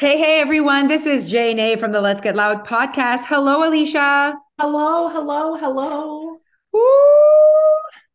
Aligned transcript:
Hey, 0.00 0.18
hey, 0.18 0.40
everyone. 0.40 0.88
This 0.88 1.06
is 1.06 1.30
Jane 1.30 1.58
A 1.60 1.76
from 1.76 1.92
the 1.92 2.00
Let's 2.00 2.20
Get 2.20 2.34
Loud 2.34 2.66
podcast. 2.66 3.22
Hello, 3.26 3.66
Alicia. 3.68 4.34
Hello, 4.60 5.08
hello, 5.08 5.56
hello. 5.56 6.36
Woo! 6.72 6.80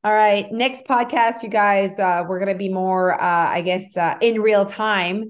All 0.04 0.14
right. 0.14 0.46
Next 0.52 0.86
podcast, 0.86 1.42
you 1.42 1.48
guys, 1.50 1.98
uh, 1.98 2.24
we're 2.28 2.40
going 2.40 2.52
to 2.52 2.58
be 2.58 2.68
more, 2.68 3.14
uh, 3.14 3.50
I 3.50 3.62
guess, 3.62 3.96
uh, 3.96 4.16
in 4.22 4.42
real 4.42 4.66
time 4.66 5.30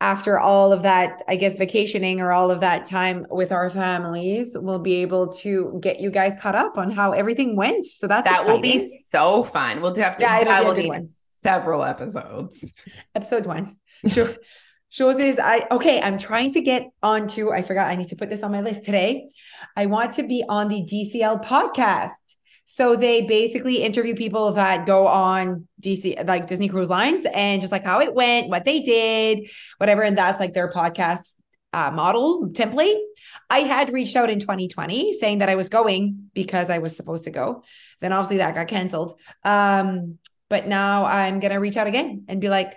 after 0.00 0.36
all 0.38 0.72
of 0.72 0.82
that, 0.82 1.22
I 1.28 1.36
guess, 1.36 1.56
vacationing 1.56 2.20
or 2.20 2.32
all 2.32 2.50
of 2.50 2.60
that 2.60 2.86
time 2.86 3.24
with 3.30 3.52
our 3.52 3.70
families. 3.70 4.56
We'll 4.58 4.80
be 4.80 5.02
able 5.02 5.28
to 5.28 5.78
get 5.80 6.00
you 6.00 6.10
guys 6.10 6.34
caught 6.40 6.56
up 6.56 6.76
on 6.76 6.90
how 6.90 7.12
everything 7.12 7.54
went. 7.54 7.86
So 7.86 8.08
that's 8.08 8.28
that 8.28 8.40
exciting. 8.40 8.52
will 8.52 8.60
be 8.62 8.88
so 8.88 9.44
fun. 9.44 9.80
We'll 9.80 9.92
do 9.92 10.00
have 10.02 10.16
to, 10.16 10.22
Yeah, 10.24 10.40
it'll 10.40 10.52
that 10.52 10.60
be 10.60 10.66
will 10.66 10.74
need 10.74 10.88
one. 10.88 11.08
several 11.08 11.84
episodes. 11.84 12.74
episode 13.14 13.46
one. 13.46 13.76
Sure. 14.08 14.28
Shows 14.94 15.18
is 15.18 15.40
I 15.40 15.66
okay. 15.72 16.00
I'm 16.00 16.18
trying 16.18 16.52
to 16.52 16.60
get 16.60 16.88
onto. 17.02 17.50
I 17.50 17.62
forgot. 17.62 17.90
I 17.90 17.96
need 17.96 18.10
to 18.10 18.16
put 18.16 18.30
this 18.30 18.44
on 18.44 18.52
my 18.52 18.60
list 18.60 18.84
today. 18.84 19.28
I 19.76 19.86
want 19.86 20.12
to 20.12 20.22
be 20.22 20.44
on 20.48 20.68
the 20.68 20.82
DCL 20.82 21.44
podcast. 21.44 22.36
So 22.62 22.94
they 22.94 23.22
basically 23.22 23.82
interview 23.82 24.14
people 24.14 24.52
that 24.52 24.86
go 24.86 25.08
on 25.08 25.66
DC 25.82 26.24
like 26.28 26.46
Disney 26.46 26.68
Cruise 26.68 26.90
Lines 26.90 27.26
and 27.34 27.60
just 27.60 27.72
like 27.72 27.82
how 27.82 28.02
it 28.02 28.14
went, 28.14 28.48
what 28.48 28.64
they 28.64 28.82
did, 28.82 29.50
whatever. 29.78 30.02
And 30.02 30.16
that's 30.16 30.38
like 30.38 30.54
their 30.54 30.70
podcast 30.70 31.32
uh, 31.72 31.90
model 31.90 32.50
template. 32.50 33.00
I 33.50 33.60
had 33.62 33.92
reached 33.92 34.14
out 34.14 34.30
in 34.30 34.38
2020 34.38 35.14
saying 35.14 35.38
that 35.38 35.48
I 35.48 35.56
was 35.56 35.68
going 35.68 36.30
because 36.34 36.70
I 36.70 36.78
was 36.78 36.94
supposed 36.94 37.24
to 37.24 37.32
go. 37.32 37.64
Then 38.00 38.12
obviously 38.12 38.36
that 38.36 38.54
got 38.54 38.68
canceled. 38.68 39.18
Um, 39.42 40.18
but 40.48 40.68
now 40.68 41.04
I'm 41.04 41.40
gonna 41.40 41.58
reach 41.58 41.76
out 41.76 41.88
again 41.88 42.26
and 42.28 42.40
be 42.40 42.48
like, 42.48 42.74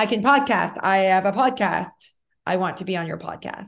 I 0.00 0.06
can 0.06 0.22
podcast. 0.22 0.78
I 0.82 0.96
have 1.14 1.26
a 1.26 1.32
podcast. 1.32 2.08
I 2.46 2.56
want 2.56 2.78
to 2.78 2.84
be 2.86 2.96
on 2.96 3.06
your 3.06 3.18
podcast. 3.18 3.66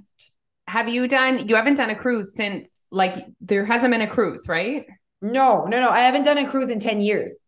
Have 0.66 0.88
you 0.88 1.06
done, 1.06 1.47
you 1.47 1.56
haven't 1.56 1.75
done 1.75 1.91
a 1.91 1.94
cruise 1.94 2.34
since, 2.34 2.88
like, 2.91 3.14
there 3.42 3.66
hasn't 3.66 3.91
been 3.92 4.00
a 4.00 4.06
cruise, 4.06 4.47
right? 4.48 4.86
No, 5.20 5.64
no, 5.64 5.78
no. 5.78 5.91
I 5.91 6.00
haven't 6.00 6.22
done 6.22 6.38
a 6.38 6.48
cruise 6.48 6.70
in 6.70 6.80
10 6.80 7.03
years. 7.03 7.44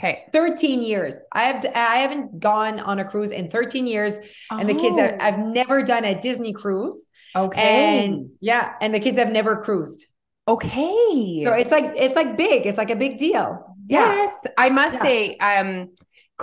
Okay. 0.00 0.24
13 0.32 0.80
years. 0.80 1.18
I 1.32 1.42
have 1.42 1.66
I 1.74 1.96
haven't 1.96 2.40
gone 2.40 2.80
on 2.80 2.98
a 2.98 3.04
cruise 3.04 3.30
in 3.30 3.50
13 3.50 3.86
years. 3.86 4.14
And 4.50 4.70
the 4.70 4.74
kids 4.74 4.98
have, 4.98 5.12
Oh, 5.12 5.16
I've 5.20 5.38
never 5.40 5.82
done 5.82 6.06
a 6.06 6.18
Disney 6.18 6.54
cruise. 6.54 7.06
okay. 7.36 8.06
And 8.06 8.30
yeah, 8.40 8.72
and 8.80 8.94
the 8.94 9.00
kids 9.00 9.18
have 9.18 9.30
never 9.32 9.56
cruised. 9.56 10.06
okay. 10.48 11.42
So 11.44 11.52
it's 11.52 11.70
like 11.70 11.92
it's 11.94 12.16
like 12.16 12.38
big. 12.38 12.64
It's 12.64 12.78
like 12.78 12.90
a 12.90 12.96
big 12.96 13.18
deal. 13.18 13.76
Yeah. 13.86 14.14
Yes, 14.14 14.46
I 14.56 14.70
must 14.70 14.96
Yeah. 14.96 15.02
say, 15.02 15.36
um, 15.36 15.90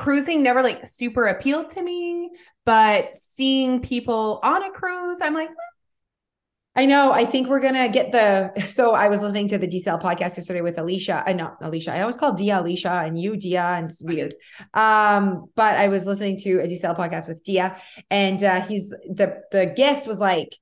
cruising 0.02 0.42
never 0.42 0.64
like 0.64 0.84
super 0.84 1.28
appealed 1.28 1.70
to 1.70 1.84
me, 1.84 2.32
but 2.66 3.14
seeing 3.14 3.82
people 3.82 4.40
on 4.42 4.64
a 4.64 4.72
cruise, 4.72 5.20
I'm 5.22 5.36
like, 5.36 5.50
I 6.76 6.88
know. 6.88 7.12
I 7.12 7.26
think 7.26 7.48
we're 7.48 7.60
gonna 7.60 7.88
get 7.90 8.12
the. 8.12 8.52
So 8.68 8.94
I 8.94 9.10
was 9.10 9.22
listening 9.22 9.50
to 9.50 9.60
the 9.60 9.68
DCL 9.68 10.02
podcast 10.02 10.38
yesterday 10.38 10.62
with 10.62 10.80
Alicia. 10.80 11.24
Uh, 11.28 11.34
not 11.34 11.58
Alicia. 11.62 11.94
I 11.94 12.02
always 12.02 12.18
call 12.18 12.34
Dia 12.34 12.62
Alicia 12.62 13.04
and 13.06 13.20
you 13.20 13.38
Dia, 13.38 13.64
and 13.64 13.90
it's 13.90 14.02
weird. 14.02 14.34
Um, 14.74 15.44
but 15.56 15.76
I 15.76 15.90
was 15.90 16.08
listening 16.08 16.40
to 16.40 16.62
a 16.62 16.68
DCL 16.68 16.98
podcast 16.98 17.28
with 17.28 17.44
Dia, 17.44 17.78
and 18.10 18.44
uh, 18.44 18.62
he's 18.62 18.90
the 18.90 19.42
the 19.52 19.68
guest 19.68 20.08
was 20.08 20.18
like, 20.18 20.58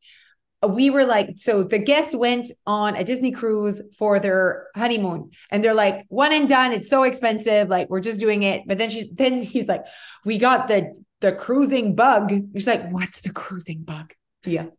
we 0.68 0.90
were 0.90 1.06
like, 1.06 1.36
so 1.38 1.64
the 1.64 1.80
guest 1.80 2.14
went 2.14 2.52
on 2.68 2.96
a 2.96 3.04
Disney 3.04 3.32
cruise 3.32 3.82
for 3.98 4.20
their 4.20 4.68
honeymoon, 4.76 5.32
and 5.52 5.64
they're 5.64 5.74
like, 5.74 6.06
one 6.10 6.34
and 6.34 6.50
done. 6.50 6.74
It's 6.74 6.90
so 6.90 7.04
expensive. 7.04 7.70
Like 7.70 7.90
we're 7.90 8.02
just 8.02 8.20
doing 8.20 8.44
it. 8.44 8.64
But 8.68 8.78
then 8.78 8.90
she's 8.90 9.10
then 9.14 9.42
he's 9.42 9.68
like, 9.68 9.86
we 10.26 10.38
got 10.38 10.68
the 10.68 10.94
the 11.22 11.32
cruising 11.32 11.96
bug. 11.96 12.34
She's 12.54 12.68
like, 12.68 12.90
what's 12.92 13.22
the 13.22 13.32
cruising 13.32 13.84
bug? 13.84 14.14
Dia. 14.44 14.70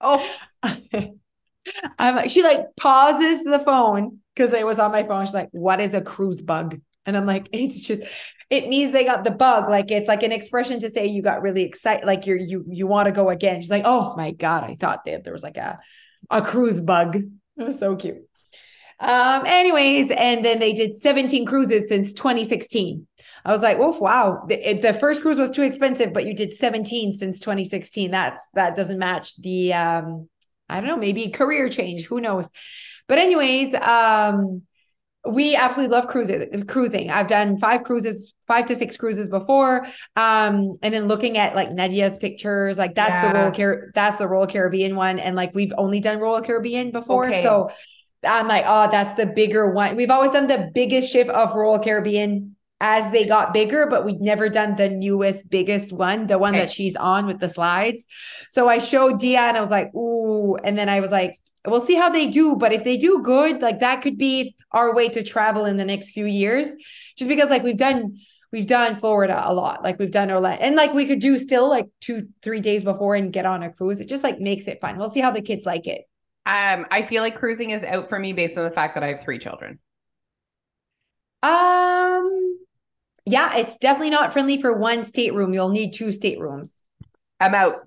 oh, 0.00 0.26
I'm 1.98 2.16
like, 2.16 2.30
she 2.30 2.42
like 2.42 2.66
pauses 2.76 3.44
the 3.44 3.58
phone 3.58 4.18
because 4.34 4.52
it 4.52 4.66
was 4.66 4.78
on 4.78 4.92
my 4.92 5.02
phone. 5.02 5.24
She's 5.24 5.34
like, 5.34 5.48
what 5.52 5.80
is 5.80 5.94
a 5.94 6.00
cruise 6.00 6.42
bug? 6.42 6.80
And 7.06 7.16
I'm 7.16 7.26
like, 7.26 7.48
it's 7.52 7.80
just, 7.80 8.02
it 8.50 8.68
means 8.68 8.92
they 8.92 9.04
got 9.04 9.24
the 9.24 9.30
bug. 9.30 9.68
Like 9.68 9.90
it's 9.90 10.08
like 10.08 10.22
an 10.22 10.32
expression 10.32 10.80
to 10.80 10.90
say 10.90 11.06
you 11.06 11.22
got 11.22 11.42
really 11.42 11.62
excited, 11.62 12.06
like 12.06 12.26
you're 12.26 12.36
you 12.36 12.64
you 12.68 12.86
want 12.86 13.06
to 13.06 13.12
go 13.12 13.30
again. 13.30 13.60
She's 13.60 13.70
like, 13.70 13.84
oh 13.84 14.14
my 14.16 14.32
God, 14.32 14.64
I 14.64 14.76
thought 14.78 15.04
that 15.06 15.24
there 15.24 15.32
was 15.32 15.42
like 15.42 15.56
a 15.56 15.78
a 16.30 16.42
cruise 16.42 16.80
bug. 16.80 17.16
It 17.16 17.62
was 17.64 17.78
so 17.78 17.96
cute. 17.96 18.18
Um, 18.98 19.44
anyways, 19.44 20.10
and 20.10 20.44
then 20.44 20.58
they 20.58 20.72
did 20.72 20.94
17 20.94 21.44
cruises 21.44 21.88
since 21.88 22.14
2016. 22.14 23.06
I 23.44 23.52
was 23.52 23.60
like, 23.60 23.78
oh 23.78 23.96
wow, 23.98 24.44
the, 24.48 24.74
the 24.74 24.92
first 24.92 25.22
cruise 25.22 25.36
was 25.36 25.50
too 25.50 25.62
expensive, 25.62 26.12
but 26.12 26.24
you 26.26 26.34
did 26.34 26.52
17 26.52 27.12
since 27.12 27.40
2016. 27.40 28.10
That's 28.10 28.48
that 28.54 28.74
doesn't 28.74 28.98
match 28.98 29.36
the 29.36 29.74
um, 29.74 30.28
I 30.68 30.80
don't 30.80 30.88
know, 30.88 30.96
maybe 30.96 31.28
career 31.28 31.68
change, 31.68 32.06
who 32.06 32.20
knows. 32.20 32.50
But 33.06 33.18
anyways, 33.18 33.74
um, 33.74 34.62
we 35.28 35.56
absolutely 35.56 35.94
love 35.96 36.06
cruising 36.08 36.66
cruising. 36.66 37.10
I've 37.10 37.26
done 37.26 37.58
five 37.58 37.82
cruises, 37.82 38.34
five 38.46 38.66
to 38.66 38.74
six 38.74 38.96
cruises 38.96 39.28
before. 39.28 39.86
Um, 40.16 40.78
and 40.82 40.92
then 40.92 41.08
looking 41.08 41.38
at 41.38 41.54
like 41.54 41.72
Nadia's 41.72 42.18
pictures, 42.18 42.78
like 42.78 42.94
that's 42.94 43.26
the 43.26 43.38
Royal 43.38 43.52
Car- 43.52 43.90
that's 43.94 44.18
the 44.18 44.28
Royal 44.28 44.46
Caribbean 44.46 44.96
one. 44.96 45.18
And 45.18 45.36
like 45.36 45.54
we've 45.54 45.72
only 45.76 46.00
done 46.00 46.18
Royal 46.18 46.42
Caribbean 46.42 46.90
before. 46.90 47.28
Okay. 47.28 47.42
So 47.42 47.70
I'm 48.24 48.48
like, 48.48 48.64
oh, 48.66 48.88
that's 48.90 49.14
the 49.14 49.26
bigger 49.26 49.70
one. 49.70 49.96
We've 49.96 50.10
always 50.10 50.30
done 50.32 50.46
the 50.46 50.70
biggest 50.74 51.12
ship 51.12 51.28
of 51.28 51.54
Royal 51.54 51.78
Caribbean 51.78 52.56
as 52.80 53.10
they 53.10 53.24
got 53.24 53.54
bigger, 53.54 53.86
but 53.88 54.04
we've 54.04 54.20
never 54.20 54.48
done 54.48 54.76
the 54.76 54.88
newest, 54.90 55.50
biggest 55.50 55.92
one, 55.92 56.26
the 56.26 56.38
one 56.38 56.54
Okay. 56.54 56.64
that 56.64 56.72
she's 56.72 56.94
on 56.96 57.26
with 57.26 57.38
the 57.38 57.48
slides. 57.48 58.06
So 58.50 58.68
I 58.68 58.78
showed 58.78 59.18
Dia 59.18 59.40
and 59.40 59.56
I 59.56 59.60
was 59.60 59.70
like, 59.70 59.94
ooh. 59.94 60.56
And 60.56 60.76
then 60.76 60.88
I 60.88 61.00
was 61.00 61.10
like, 61.10 61.40
we'll 61.66 61.80
see 61.80 61.94
how 61.96 62.08
they 62.08 62.28
do. 62.28 62.56
But 62.56 62.72
if 62.72 62.84
they 62.84 62.96
do 62.96 63.22
good, 63.22 63.62
like 63.62 63.80
that 63.80 64.02
could 64.02 64.18
be 64.18 64.54
our 64.72 64.94
way 64.94 65.08
to 65.10 65.22
travel 65.22 65.64
in 65.64 65.76
the 65.76 65.84
next 65.84 66.12
few 66.12 66.26
years. 66.26 66.70
Just 67.16 67.28
because 67.28 67.50
like 67.50 67.62
we've 67.62 67.76
done 67.76 68.16
we've 68.52 68.66
done 68.66 68.96
Florida 68.96 69.42
a 69.44 69.52
lot. 69.54 69.82
Like 69.82 69.98
we've 69.98 70.10
done 70.10 70.30
Orlando. 70.30 70.62
And 70.62 70.76
like 70.76 70.94
we 70.94 71.06
could 71.06 71.20
do 71.20 71.38
still 71.38 71.68
like 71.68 71.86
two, 72.00 72.28
three 72.42 72.60
days 72.60 72.84
before 72.84 73.14
and 73.14 73.32
get 73.32 73.46
on 73.46 73.62
a 73.62 73.72
cruise. 73.72 74.00
It 74.00 74.08
just 74.08 74.22
like 74.22 74.40
makes 74.40 74.68
it 74.68 74.80
fun. 74.80 74.96
We'll 74.98 75.10
see 75.10 75.20
how 75.20 75.30
the 75.30 75.42
kids 75.42 75.66
like 75.66 75.86
it. 75.86 76.02
um, 76.46 76.86
I 76.90 77.02
feel 77.02 77.22
like 77.22 77.34
cruising 77.34 77.70
is 77.70 77.82
out 77.84 78.08
for 78.08 78.18
me 78.18 78.32
based 78.32 78.56
on 78.56 78.64
the 78.64 78.70
fact 78.70 78.94
that 78.94 79.02
I 79.02 79.08
have 79.08 79.20
three 79.22 79.38
children. 79.38 79.78
Um 81.42 82.58
yeah, 83.24 83.56
it's 83.56 83.76
definitely 83.78 84.10
not 84.10 84.32
friendly 84.32 84.60
for 84.60 84.76
one 84.78 85.02
stateroom. 85.02 85.52
You'll 85.52 85.70
need 85.70 85.92
two 85.92 86.12
staterooms. 86.12 86.82
I'm 87.40 87.54
out. 87.54 87.85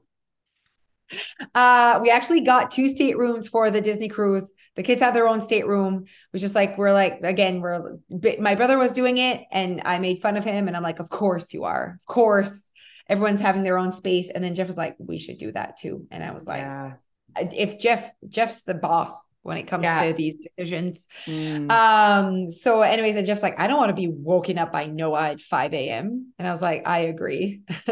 Uh, 1.56 2.00
we 2.02 2.10
actually 2.10 2.42
got 2.42 2.72
two 2.72 2.88
staterooms 2.88 3.48
for 3.48 3.72
the 3.72 3.82
Disney 3.82 4.08
cruise. 4.08 4.52
The 4.76 4.84
kids 4.84 5.02
had 5.02 5.14
their 5.14 5.28
own 5.28 5.42
stateroom. 5.42 6.06
We 6.34 6.40
just 6.40 6.56
like 6.56 6.78
we're 6.78 6.94
like 6.94 7.20
again 7.24 7.62
we're 7.62 7.98
my 8.40 8.56
brother 8.56 8.78
was 8.78 8.94
doing 8.94 9.18
it 9.18 9.44
and 9.52 9.82
I 9.84 10.00
made 10.00 10.22
fun 10.22 10.38
of 10.38 10.44
him 10.44 10.68
and 10.68 10.78
I'm 10.78 10.84
like, 10.84 11.00
of 11.00 11.10
course 11.10 11.54
you 11.54 11.64
are, 11.66 12.00
of 12.00 12.06
course. 12.06 12.66
Everyone's 13.08 13.42
having 13.42 13.64
their 13.64 13.80
own 13.80 13.92
space, 13.92 14.30
and 14.30 14.44
then 14.44 14.54
Jeff 14.54 14.68
was 14.68 14.78
like, 14.78 14.96
"We 15.00 15.18
should 15.18 15.40
do 15.40 15.52
that 15.54 15.78
too." 15.78 16.06
And 16.12 16.24
I 16.24 16.32
was 16.32 16.46
like, 16.46 16.62
yeah. 16.62 16.94
"If 17.36 17.80
Jeff, 17.80 18.12
Jeff's 18.28 18.62
the 18.62 18.76
boss 18.76 19.26
when 19.44 19.58
it 19.58 19.64
comes 19.68 19.84
Yeah. 19.84 20.08
to 20.08 20.14
these 20.14 20.38
decisions." 20.38 21.08
Mm. 21.26 21.72
Um. 21.72 22.52
So, 22.52 22.82
anyways, 22.82 23.16
and 23.16 23.26
Jeff's 23.26 23.44
like, 23.44 23.60
"I 23.60 23.68
don't 23.68 23.78
want 23.78 23.90
to 23.90 23.96
be 23.96 24.08
woken 24.08 24.58
up 24.58 24.72
by 24.72 24.86
Noah 24.86 25.30
at 25.32 25.42
five 25.42 25.74
a.m." 25.74 26.34
And 26.38 26.48
I 26.48 26.52
was 26.52 26.62
like, 26.62 26.88
"I 26.88 27.00
agree." 27.00 27.62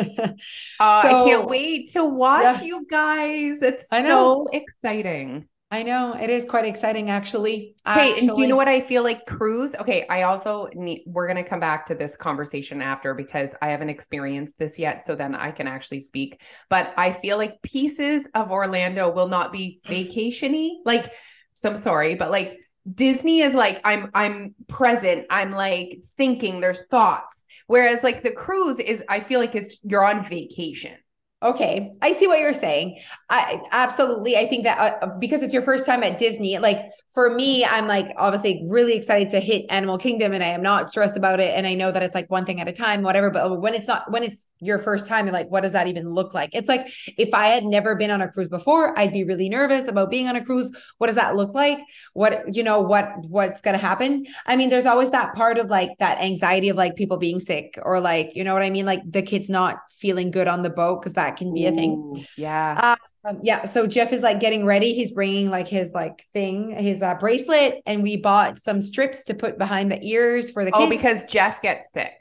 Uh, 0.79 1.01
I 1.03 1.23
can't 1.25 1.47
wait 1.47 1.91
to 1.93 2.05
watch 2.05 2.61
Yeah. 2.61 2.67
you 2.67 2.85
guys. 2.89 3.61
It's 3.61 3.91
I 3.91 4.01
know. 4.01 4.45
so 4.45 4.47
exciting. 4.53 5.47
I 5.69 5.83
know 5.83 6.13
it 6.13 6.29
is 6.29 6.45
quite 6.45 6.63
exciting, 6.63 7.09
actually. 7.09 7.75
Hey, 7.85 8.17
and 8.19 8.31
do 8.31 8.41
you 8.41 8.47
know 8.47 8.55
what 8.55 8.69
I 8.69 8.79
feel 8.79 9.03
like 9.03 9.25
cruise? 9.25 9.75
Okay, 9.75 10.05
I 10.09 10.21
also 10.21 10.69
need 10.73 11.03
we're 11.05 11.27
gonna 11.27 11.43
come 11.43 11.59
back 11.59 11.85
to 11.87 11.95
this 11.95 12.15
conversation 12.15 12.81
after 12.81 13.13
because 13.13 13.53
I 13.61 13.67
haven't 13.67 13.89
experienced 13.89 14.57
this 14.57 14.79
yet, 14.79 15.03
so 15.03 15.13
then 15.15 15.35
I 15.35 15.51
can 15.51 15.67
actually 15.67 15.99
speak. 15.99 16.39
But 16.69 16.93
I 16.95 17.11
feel 17.11 17.35
like 17.37 17.61
pieces 17.63 18.29
of 18.33 18.49
Orlando 18.51 19.11
will 19.11 19.27
not 19.27 19.51
be 19.51 19.81
vacationy. 19.85 20.69
Like, 20.85 21.11
so 21.57 21.71
I'm 21.71 21.77
sorry, 21.77 22.13
but 22.13 22.29
like 22.29 22.59
Disney 22.93 23.41
is 23.41 23.55
like 23.55 23.81
I'm 23.83 24.11
I'm 24.13 24.53
present, 24.67 25.25
I'm 25.31 25.51
like 25.51 25.99
thinking, 26.15 26.61
there's 26.61 26.85
thoughts. 26.85 27.45
Whereas 27.65 28.03
like 28.03 28.21
the 28.21 28.31
cruise 28.31 28.79
is 28.79 29.03
I 29.09 29.19
feel 29.19 29.39
like 29.39 29.55
is 29.55 29.79
you're 29.83 30.05
on 30.05 30.23
vacation. 30.23 30.93
Okay, 31.41 31.91
I 32.01 32.11
see 32.13 32.27
what 32.27 32.39
you're 32.39 32.53
saying. 32.53 32.99
I 33.29 33.61
absolutely. 33.71 34.37
I 34.37 34.45
think 34.45 34.65
that 34.65 35.03
uh, 35.03 35.07
because 35.19 35.41
it's 35.41 35.53
your 35.53 35.63
first 35.63 35.85
time 35.85 36.03
at 36.03 36.17
Disney, 36.17 36.59
like 36.59 36.79
for 37.13 37.33
me, 37.33 37.65
I'm 37.65 37.87
like 37.87 38.13
obviously 38.17 38.63
really 38.67 38.93
excited 38.93 39.29
to 39.31 39.39
hit 39.39 39.65
Animal 39.69 39.97
Kingdom 39.97 40.33
and 40.33 40.43
I 40.43 40.47
am 40.47 40.61
not 40.61 40.89
stressed 40.89 41.17
about 41.17 41.39
it. 41.39 41.57
And 41.57 41.65
I 41.65 41.73
know 41.73 41.91
that 41.91 42.03
it's 42.03 42.13
like 42.13 42.29
one 42.29 42.45
thing 42.45 42.61
at 42.61 42.67
a 42.67 42.71
time, 42.71 43.01
whatever. 43.01 43.29
But 43.29 43.61
when 43.61 43.73
it's 43.73 43.87
not, 43.87 44.11
when 44.11 44.23
it's 44.23 44.45
your 44.59 44.77
first 44.77 45.07
time, 45.07 45.25
you're 45.25 45.33
like, 45.33 45.49
what 45.49 45.63
does 45.63 45.71
that 45.71 45.87
even 45.87 46.13
look 46.13 46.33
like? 46.33 46.51
It's 46.53 46.67
like 46.67 46.87
if 47.17 47.33
I 47.33 47.47
had 47.47 47.63
never 47.63 47.95
been 47.95 48.11
on 48.11 48.21
a 48.21 48.29
cruise 48.29 48.49
before, 48.49 48.97
I'd 48.99 49.13
be 49.13 49.23
really 49.23 49.49
nervous 49.49 49.87
about 49.87 50.11
being 50.11 50.27
on 50.27 50.35
a 50.35 50.43
cruise. 50.43 50.71
What 50.97 51.07
does 51.07 51.15
that 51.15 51.35
look 51.35 51.53
like? 51.53 51.79
What, 52.13 52.53
you 52.53 52.63
know, 52.63 52.81
what, 52.81 53.09
what's 53.29 53.61
going 53.61 53.77
to 53.77 53.83
happen? 53.83 54.25
I 54.45 54.55
mean, 54.55 54.69
there's 54.69 54.85
always 54.85 55.11
that 55.11 55.33
part 55.33 55.57
of 55.57 55.69
like 55.69 55.91
that 55.99 56.21
anxiety 56.21 56.69
of 56.69 56.77
like 56.77 56.95
people 56.95 57.17
being 57.17 57.39
sick 57.39 57.79
or 57.81 57.99
like, 57.99 58.35
you 58.35 58.43
know 58.43 58.53
what 58.53 58.63
I 58.63 58.69
mean? 58.69 58.85
Like 58.85 59.01
the 59.09 59.21
kids 59.21 59.49
not 59.49 59.77
feeling 59.91 60.29
good 60.29 60.47
on 60.47 60.61
the 60.61 60.69
boat 60.69 61.01
because 61.01 61.13
that 61.13 61.37
can 61.37 61.53
be 61.53 61.65
a 61.65 61.71
thing. 61.71 62.25
Yeah. 62.37 62.79
Uh, 62.79 62.95
um, 63.27 63.39
yeah. 63.43 63.65
So 63.65 63.87
Jeff 63.87 64.13
is 64.13 64.21
like 64.21 64.39
getting 64.39 64.65
ready. 64.65 64.93
He's 64.93 65.11
bringing 65.11 65.49
like 65.49 65.67
his 65.67 65.91
like 65.93 66.25
thing, 66.33 66.71
his 66.71 67.01
uh, 67.01 67.15
bracelet, 67.15 67.81
and 67.85 68.03
we 68.03 68.17
bought 68.17 68.59
some 68.59 68.81
strips 68.81 69.25
to 69.25 69.33
put 69.33 69.57
behind 69.57 69.91
the 69.91 70.03
ears 70.05 70.49
for 70.49 70.63
the 70.63 70.71
kids. 70.71 70.79
Oh, 70.83 70.89
because 70.89 71.25
Jeff 71.25 71.61
gets 71.61 71.91
sick. 71.91 72.13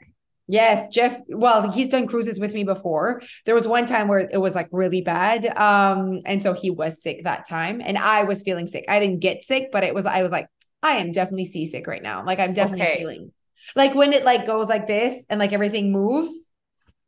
Yes, 0.49 0.87
Jeff. 0.89 1.19
Well, 1.27 1.71
he's 1.71 1.89
done 1.89 2.07
cruises 2.07 2.39
with 2.39 2.53
me 2.53 2.63
before. 2.63 3.21
There 3.45 3.55
was 3.55 3.67
one 3.67 3.85
time 3.85 4.07
where 4.07 4.29
it 4.31 4.37
was 4.37 4.55
like 4.55 4.69
really 4.71 5.01
bad. 5.01 5.45
Um, 5.57 6.19
and 6.25 6.41
so 6.41 6.53
he 6.53 6.69
was 6.71 7.01
sick 7.01 7.23
that 7.25 7.47
time, 7.47 7.81
and 7.83 7.97
I 7.97 8.23
was 8.23 8.43
feeling 8.43 8.65
sick. 8.67 8.85
I 8.87 8.99
didn't 8.99 9.19
get 9.19 9.43
sick, 9.43 9.69
but 9.71 9.83
it 9.83 9.93
was 9.93 10.05
I 10.05 10.21
was 10.21 10.31
like, 10.31 10.47
I 10.81 10.93
am 10.97 11.11
definitely 11.11 11.45
seasick 11.45 11.85
right 11.85 12.01
now. 12.01 12.23
Like 12.25 12.39
I'm 12.39 12.53
definitely 12.53 12.85
Okay. 12.85 12.95
feeling 12.97 13.31
like 13.75 13.93
when 13.93 14.13
it 14.13 14.23
like 14.23 14.45
goes 14.47 14.67
like 14.69 14.87
this 14.87 15.25
and 15.29 15.39
like 15.39 15.51
everything 15.51 15.91
moves, 15.91 16.46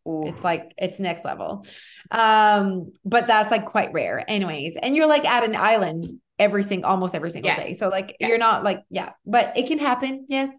Ooh. 0.09 0.27
it's 0.27 0.43
like 0.43 0.73
it's 0.77 0.99
next 0.99 1.23
level. 1.25 1.65
Um, 2.11 2.91
but 3.05 3.27
that's 3.27 3.51
like 3.51 3.65
quite 3.65 3.93
rare, 3.93 4.23
anyways. 4.27 4.75
And 4.75 4.95
you're 4.95 5.07
like 5.07 5.25
at 5.25 5.43
an 5.43 5.55
island 5.55 6.19
every 6.37 6.63
single 6.63 6.89
almost 6.89 7.13
every 7.13 7.29
single 7.29 7.49
Yes. 7.51 7.59
day. 7.67 7.73
So 7.73 7.89
like 7.89 8.15
Yes. 8.19 8.29
you're 8.29 8.37
not 8.37 8.63
like, 8.63 8.81
yeah, 8.89 9.11
but 9.25 9.57
it 9.57 9.67
can 9.67 9.77
happen, 9.77 10.25
yes. 10.29 10.49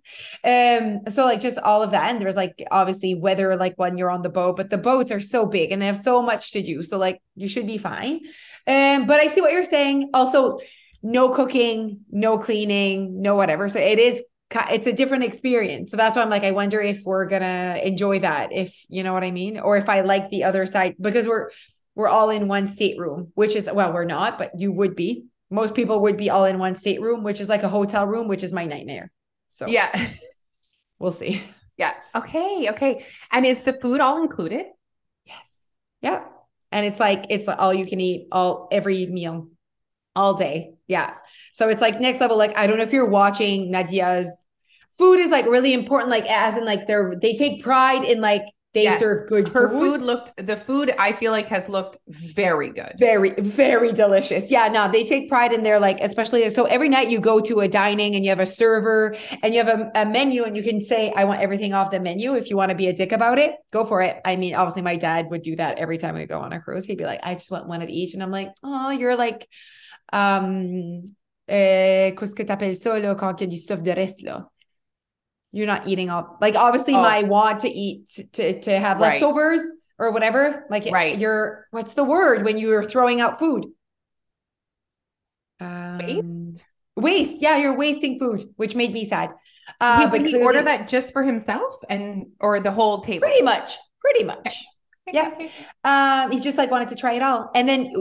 Um, 0.44 1.00
so 1.08 1.24
like 1.24 1.40
just 1.40 1.56
all 1.58 1.82
of 1.82 1.92
that. 1.92 2.10
And 2.10 2.20
there's 2.20 2.36
like 2.36 2.62
obviously 2.70 3.14
weather 3.14 3.56
like 3.56 3.74
when 3.76 3.96
you're 3.96 4.10
on 4.10 4.20
the 4.20 4.28
boat, 4.28 4.56
but 4.58 4.68
the 4.68 4.76
boats 4.76 5.10
are 5.10 5.20
so 5.20 5.46
big 5.46 5.72
and 5.72 5.80
they 5.80 5.86
have 5.86 5.96
so 5.96 6.20
much 6.20 6.52
to 6.52 6.62
do. 6.62 6.82
So 6.82 6.98
like 6.98 7.22
you 7.34 7.48
should 7.48 7.66
be 7.66 7.78
fine. 7.78 8.20
Um, 8.66 9.06
but 9.06 9.20
I 9.20 9.28
see 9.28 9.40
what 9.40 9.52
you're 9.52 9.64
saying. 9.64 10.10
Also, 10.12 10.58
no 11.02 11.30
cooking, 11.30 12.00
no 12.10 12.36
cleaning, 12.36 13.22
no 13.22 13.34
whatever. 13.34 13.70
So 13.70 13.78
it 13.80 13.98
is 13.98 14.22
it's 14.70 14.86
a 14.86 14.92
different 14.92 15.24
experience. 15.24 15.90
So 15.90 15.96
that's 15.96 16.16
why 16.16 16.22
I'm 16.22 16.30
like, 16.30 16.44
I 16.44 16.50
wonder 16.50 16.80
if 16.80 17.02
we're 17.04 17.26
gonna 17.26 17.80
enjoy 17.82 18.20
that, 18.20 18.52
if 18.52 18.84
you 18.88 19.02
know 19.02 19.12
what 19.12 19.24
I 19.24 19.30
mean, 19.30 19.58
or 19.58 19.76
if 19.76 19.88
I 19.88 20.00
like 20.00 20.30
the 20.30 20.44
other 20.44 20.66
side 20.66 20.96
because 21.00 21.26
we're 21.26 21.50
we're 21.94 22.08
all 22.08 22.30
in 22.30 22.48
one 22.48 22.66
stateroom, 22.66 23.32
which 23.34 23.54
is 23.54 23.68
well, 23.72 23.92
we're 23.92 24.04
not, 24.04 24.38
but 24.38 24.52
you 24.58 24.72
would 24.72 24.96
be. 24.96 25.26
Most 25.50 25.74
people 25.74 26.00
would 26.02 26.16
be 26.16 26.30
all 26.30 26.44
in 26.44 26.58
one 26.58 26.76
stateroom, 26.76 27.24
which 27.24 27.40
is 27.40 27.48
like 27.48 27.62
a 27.62 27.68
hotel 27.68 28.06
room, 28.06 28.28
which 28.28 28.42
is 28.42 28.52
my 28.52 28.66
nightmare. 28.66 29.10
So 29.48 29.66
yeah. 29.66 30.08
we'll 30.98 31.12
see. 31.12 31.42
Yeah. 31.76 31.94
Okay. 32.14 32.68
Okay. 32.70 33.06
And 33.32 33.46
is 33.46 33.62
the 33.62 33.72
food 33.72 34.00
all 34.00 34.22
included? 34.22 34.66
Yes. 35.24 35.66
Yeah. 36.02 36.24
And 36.70 36.86
it's 36.86 37.00
like 37.00 37.26
it's 37.30 37.48
all 37.48 37.74
you 37.74 37.86
can 37.86 38.00
eat 38.00 38.28
all 38.30 38.68
every 38.70 39.06
meal 39.06 39.48
all 40.20 40.34
day. 40.34 40.74
Yeah. 40.86 41.14
So 41.52 41.68
it's 41.68 41.80
like 41.80 42.00
next 42.00 42.20
level. 42.20 42.36
Like 42.36 42.56
I 42.56 42.66
don't 42.66 42.78
know 42.78 42.84
if 42.84 42.92
you're 42.92 43.06
watching 43.22 43.70
Nadia's 43.72 44.28
food 44.98 45.18
is 45.20 45.30
like 45.30 45.46
really 45.46 45.72
important, 45.72 46.10
like 46.10 46.26
as 46.30 46.56
in 46.56 46.64
like 46.64 46.86
they're 46.86 47.14
they 47.20 47.34
take 47.34 47.62
pride 47.62 48.04
in 48.04 48.20
like 48.20 48.42
they 48.72 48.84
Yes. 48.84 49.00
serve 49.00 49.28
good 49.28 49.48
Her 49.48 49.68
food. 49.68 49.80
food 49.80 50.02
looked, 50.02 50.46
the 50.50 50.56
food 50.56 50.94
I 50.96 51.12
feel 51.12 51.32
like 51.32 51.48
has 51.48 51.68
looked 51.68 51.98
very 52.08 52.70
good. 52.70 52.92
Very, 53.00 53.30
very 53.38 53.90
delicious. 53.90 54.48
Yeah, 54.48 54.68
no, 54.68 54.88
they 54.88 55.02
take 55.02 55.28
pride 55.28 55.52
in 55.52 55.64
their 55.64 55.80
like, 55.80 55.98
especially 56.00 56.48
so 56.50 56.66
every 56.66 56.88
night 56.88 57.10
you 57.10 57.18
go 57.18 57.40
to 57.40 57.60
a 57.66 57.68
dining 57.68 58.14
and 58.14 58.24
you 58.24 58.30
have 58.30 58.38
a 58.38 58.46
server 58.46 59.16
and 59.42 59.52
you 59.54 59.64
have 59.64 59.80
a, 59.80 59.90
a 59.96 60.06
menu 60.06 60.44
and 60.44 60.56
you 60.56 60.62
can 60.62 60.80
say, 60.80 61.12
I 61.16 61.24
want 61.24 61.40
everything 61.40 61.74
off 61.74 61.90
the 61.90 61.98
menu. 61.98 62.34
If 62.34 62.48
you 62.48 62.56
want 62.56 62.70
to 62.70 62.76
be 62.76 62.86
a 62.86 62.92
dick 62.92 63.10
about 63.10 63.40
it, 63.40 63.56
go 63.72 63.84
for 63.84 64.02
it. 64.02 64.20
I 64.24 64.36
mean, 64.36 64.54
obviously 64.54 64.82
my 64.82 64.94
dad 64.94 65.26
would 65.30 65.42
do 65.42 65.56
that 65.56 65.78
every 65.78 65.98
time 65.98 66.14
we 66.14 66.26
go 66.26 66.38
on 66.38 66.52
a 66.52 66.60
cruise. 66.60 66.84
He'd 66.84 66.96
be 66.98 67.04
like, 67.12 67.20
I 67.24 67.34
just 67.34 67.50
want 67.50 67.66
one 67.66 67.82
of 67.82 67.88
each. 67.88 68.14
And 68.14 68.22
I'm 68.22 68.30
like, 68.30 68.52
oh, 68.62 68.90
you're 68.90 69.16
like, 69.16 69.48
um, 70.12 71.02
eh, 71.48 72.14
qu'est-ce 72.16 72.34
que 72.34 72.42
t'appelles 72.44 72.74
ça, 72.74 72.98
là, 72.98 73.14
quand 73.14 73.40
il 73.40 73.44
y 73.44 73.46
a 73.46 73.50
du 73.50 73.56
stuff 73.56 73.82
de 73.82 73.90
reste, 73.90 74.22
là? 74.22 74.48
You're 75.52 75.66
not 75.66 75.86
eating 75.88 76.10
up. 76.10 76.38
like, 76.40 76.54
obviously 76.54 76.94
Oh. 76.94 77.02
my 77.02 77.24
want 77.24 77.60
to 77.60 77.68
eat, 77.68 78.06
to, 78.34 78.60
to 78.60 78.70
have 78.78 79.00
Right. 79.00 79.12
leftovers 79.20 79.60
or 79.98 80.12
whatever. 80.12 80.64
Like, 80.70 80.86
Right. 80.92 81.18
you're, 81.18 81.66
what's 81.72 81.94
the 81.94 82.04
word 82.04 82.44
when 82.44 82.56
you're 82.56 82.84
throwing 82.84 83.20
out 83.20 83.38
food? 83.40 83.64
Um, 85.60 85.98
Waste. 85.98 86.64
Waste. 86.96 87.42
Yeah, 87.42 87.56
you're 87.58 87.76
wasting 87.76 88.18
food, 88.18 88.42
which 88.56 88.74
made 88.74 88.92
me 88.92 89.04
sad. 89.04 89.30
Uh, 89.80 90.00
He, 90.00 90.06
but 90.06 90.20
he 90.26 90.36
order 90.42 90.62
that 90.62 90.88
just 90.88 91.12
for 91.12 91.22
himself 91.22 91.74
and 91.88 92.26
or 92.40 92.60
the 92.60 92.70
whole 92.70 93.00
table? 93.00 93.26
Pretty 93.26 93.42
much. 93.42 93.76
Pretty 94.00 94.24
much. 94.24 94.64
yeah. 95.12 95.30
Okay. 95.34 95.50
Um, 95.84 96.30
he 96.32 96.40
just 96.40 96.56
like 96.58 96.70
wanted 96.70 96.88
to 96.90 96.94
try 96.96 97.12
it 97.14 97.22
all. 97.22 97.50
And 97.54 97.68
then 97.68 97.92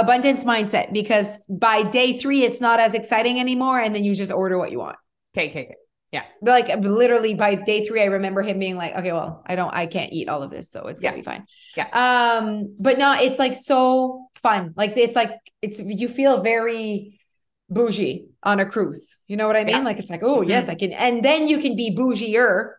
abundance 0.00 0.44
mindset 0.44 0.92
because 0.92 1.46
by 1.46 1.82
day 1.82 2.18
three, 2.18 2.42
it's 2.42 2.60
not 2.60 2.80
as 2.80 2.94
exciting 2.94 3.38
anymore. 3.40 3.80
And 3.80 3.94
then 3.94 4.04
you 4.04 4.14
just 4.14 4.32
order 4.32 4.58
what 4.58 4.70
you 4.72 4.78
want. 4.78 4.96
Okay. 5.36 5.50
Okay. 5.50 5.64
okay. 5.64 5.74
Yeah. 6.10 6.24
Like 6.40 6.74
literally 6.82 7.34
by 7.34 7.54
day 7.54 7.84
three, 7.84 8.00
I 8.00 8.06
remember 8.06 8.40
him 8.42 8.58
being 8.58 8.76
like, 8.76 8.94
okay, 8.96 9.12
well, 9.12 9.42
I 9.46 9.56
don't, 9.56 9.72
I 9.74 9.84
can't 9.86 10.10
eat 10.12 10.28
all 10.28 10.42
of 10.42 10.50
this. 10.50 10.70
So 10.70 10.86
it's 10.86 11.00
gonna 11.02 11.16
Yeah. 11.16 11.20
be 11.20 11.22
fine. 11.22 11.44
Yeah. 11.76 11.88
Um, 11.92 12.74
but 12.80 12.98
no, 12.98 13.12
it's 13.20 13.38
like 13.38 13.54
so 13.54 14.28
fun. 14.42 14.72
Like 14.74 14.96
it's 14.96 15.14
like, 15.14 15.32
it's, 15.60 15.78
you 15.80 16.08
feel 16.08 16.42
very 16.42 17.20
bougie 17.68 18.24
on 18.42 18.58
a 18.60 18.64
cruise. 18.64 19.18
You 19.26 19.36
know 19.36 19.46
what 19.46 19.56
I 19.56 19.64
mean? 19.64 19.76
Yeah. 19.76 19.82
Like 19.82 19.98
it's 19.98 20.08
like, 20.08 20.22
oh, 20.22 20.40
Mhm. 20.40 20.48
yes, 20.48 20.68
I 20.68 20.76
can. 20.76 20.92
And 20.94 21.22
then 21.22 21.46
you 21.46 21.58
can 21.58 21.76
be 21.76 21.94
bougier 21.94 22.72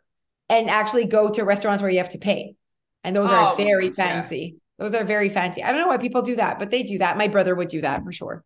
and 0.50 0.68
actually 0.68 1.06
go 1.06 1.30
to 1.30 1.44
restaurants 1.44 1.84
where 1.84 1.92
you 1.92 2.00
have 2.00 2.10
to 2.10 2.18
pay. 2.18 2.56
And 3.04 3.16
those 3.16 3.30
are 3.30 3.54
Oh, 3.54 3.56
very 3.56 3.88
yeah. 3.88 3.94
fancy. 3.94 4.56
Those 4.80 4.94
are 4.96 5.04
very 5.04 5.30
fancy. 5.30 5.62
I 5.62 5.72
don't 5.72 5.82
know 5.82 5.88
why 5.88 5.98
people 5.98 6.22
do 6.22 6.38
that, 6.38 6.58
but 6.58 6.72
they 6.72 6.84
do 6.84 7.00
that. 7.00 7.18
My 7.18 7.28
brother 7.28 7.54
would 7.54 7.68
do 7.68 7.82
that 7.82 8.04
for 8.04 8.12
sure. 8.12 8.44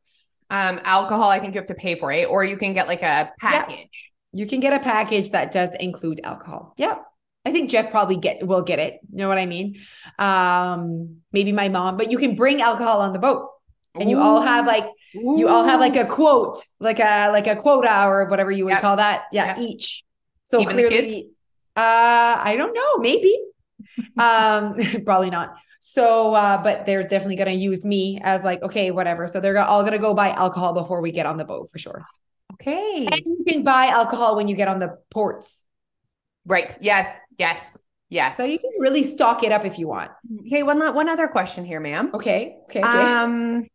Um, 0.49 0.79
alcohol, 0.83 1.29
I 1.29 1.39
think 1.39 1.53
you 1.53 1.59
have 1.59 1.67
to 1.67 1.75
pay 1.75 1.95
for 1.95 2.11
it, 2.11 2.27
or 2.29 2.43
you 2.43 2.57
can 2.57 2.73
get 2.73 2.87
like 2.87 3.03
a 3.03 3.31
package. 3.39 4.11
You 4.33 4.47
can 4.47 4.59
get 4.59 4.73
a 4.73 4.79
package 4.83 5.29
that 5.31 5.51
does 5.51 5.73
include 5.75 6.21
alcohol. 6.23 6.73
Yep. 6.77 7.03
I 7.45 7.51
think 7.51 7.69
Jeff 7.69 7.91
probably 7.91 8.17
get 8.17 8.45
will 8.45 8.61
get 8.61 8.79
it. 8.79 8.99
You 9.11 9.17
know 9.19 9.27
what 9.27 9.37
I 9.37 9.45
mean? 9.45 9.79
Um, 10.17 11.17
maybe 11.31 11.51
my 11.51 11.69
mom, 11.69 11.97
but 11.97 12.09
you 12.11 12.17
can 12.17 12.35
bring 12.35 12.61
alcohol 12.61 13.01
on 13.01 13.13
the 13.13 13.19
boat. 13.19 13.49
And 13.95 14.09
you 14.09 14.19
all 14.19 14.41
have 14.41 14.65
like 14.65 14.85
you 15.13 15.47
all 15.49 15.63
have 15.63 15.79
like 15.79 15.95
a 15.95 16.05
quote, 16.05 16.57
like 16.79 16.99
a 16.99 17.29
like 17.31 17.45
a 17.45 17.55
quota 17.55 18.05
or 18.07 18.25
whatever 18.25 18.51
you 18.51 18.65
would 18.65 18.71
Yep. 18.71 18.81
call 18.81 18.95
that. 18.95 19.25
Yeah, 19.31 19.47
Yep. 19.47 19.57
each. 19.59 20.03
So 20.45 20.61
Even 20.61 20.73
clearly, 20.75 21.29
uh, 21.75 22.37
I 22.39 22.55
don't 22.57 22.73
know, 22.73 22.97
maybe. 22.97 23.37
um, 24.17 24.75
probably 25.05 25.29
not. 25.29 25.53
So, 25.85 26.33
uh, 26.33 26.63
but 26.63 26.85
they're 26.85 27.03
definitely 27.03 27.35
gonna 27.35 27.51
use 27.51 27.85
me 27.85 28.17
as 28.23 28.41
like, 28.41 28.63
okay, 28.63 28.89
whatever. 28.89 29.27
So 29.27 29.41
they're 29.41 29.61
all 29.61 29.83
gonna 29.83 29.99
go 29.99 30.13
buy 30.13 30.29
alcohol 30.29 30.73
before 30.73 31.01
we 31.01 31.11
get 31.11 31.25
on 31.25 31.35
the 31.35 31.43
boat 31.43 31.69
for 31.69 31.77
sure. 31.77 32.05
okay. 32.53 33.05
And 33.05 33.21
you 33.25 33.43
can 33.45 33.63
buy 33.63 33.87
alcohol 33.87 34.37
when 34.37 34.47
you 34.47 34.55
get 34.55 34.69
on 34.69 34.79
the 34.79 34.97
ports. 35.11 35.61
Right. 36.45 36.75
Yes. 36.79 37.27
Yes. 37.37 37.85
Yes. 38.07 38.37
So 38.37 38.45
you 38.45 38.59
can 38.59 38.71
really 38.79 39.03
stock 39.03 39.43
it 39.43 39.51
up 39.51 39.65
if 39.65 39.77
you 39.77 39.89
want. 39.89 40.09
okay. 40.47 40.63
One 40.63 40.79
one 40.95 41.09
other 41.09 41.27
question 41.27 41.65
here, 41.65 41.81
ma'am. 41.81 42.11
Okay. 42.13 42.59
Okay. 42.69 42.79
okay. 42.79 42.87
Um, 42.87 43.65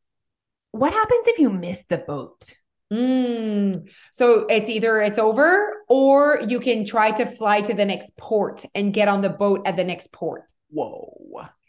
what 0.70 0.94
happens 0.94 1.26
if 1.26 1.38
you 1.38 1.50
miss 1.50 1.84
the 1.84 1.98
boat? 1.98 2.56
Mm. 2.90 3.86
So 4.12 4.46
it's 4.46 4.70
either 4.70 5.02
it's 5.02 5.18
over 5.18 5.84
or 5.90 6.40
you 6.48 6.58
can 6.58 6.86
try 6.86 7.10
to 7.10 7.26
fly 7.26 7.60
to 7.60 7.74
the 7.74 7.84
next 7.84 8.16
port 8.16 8.64
and 8.74 8.94
get 8.94 9.08
on 9.08 9.20
the 9.20 9.30
boat 9.30 9.66
at 9.66 9.76
the 9.76 9.84
next 9.84 10.10
port. 10.10 10.44
Whoa. 10.70 11.17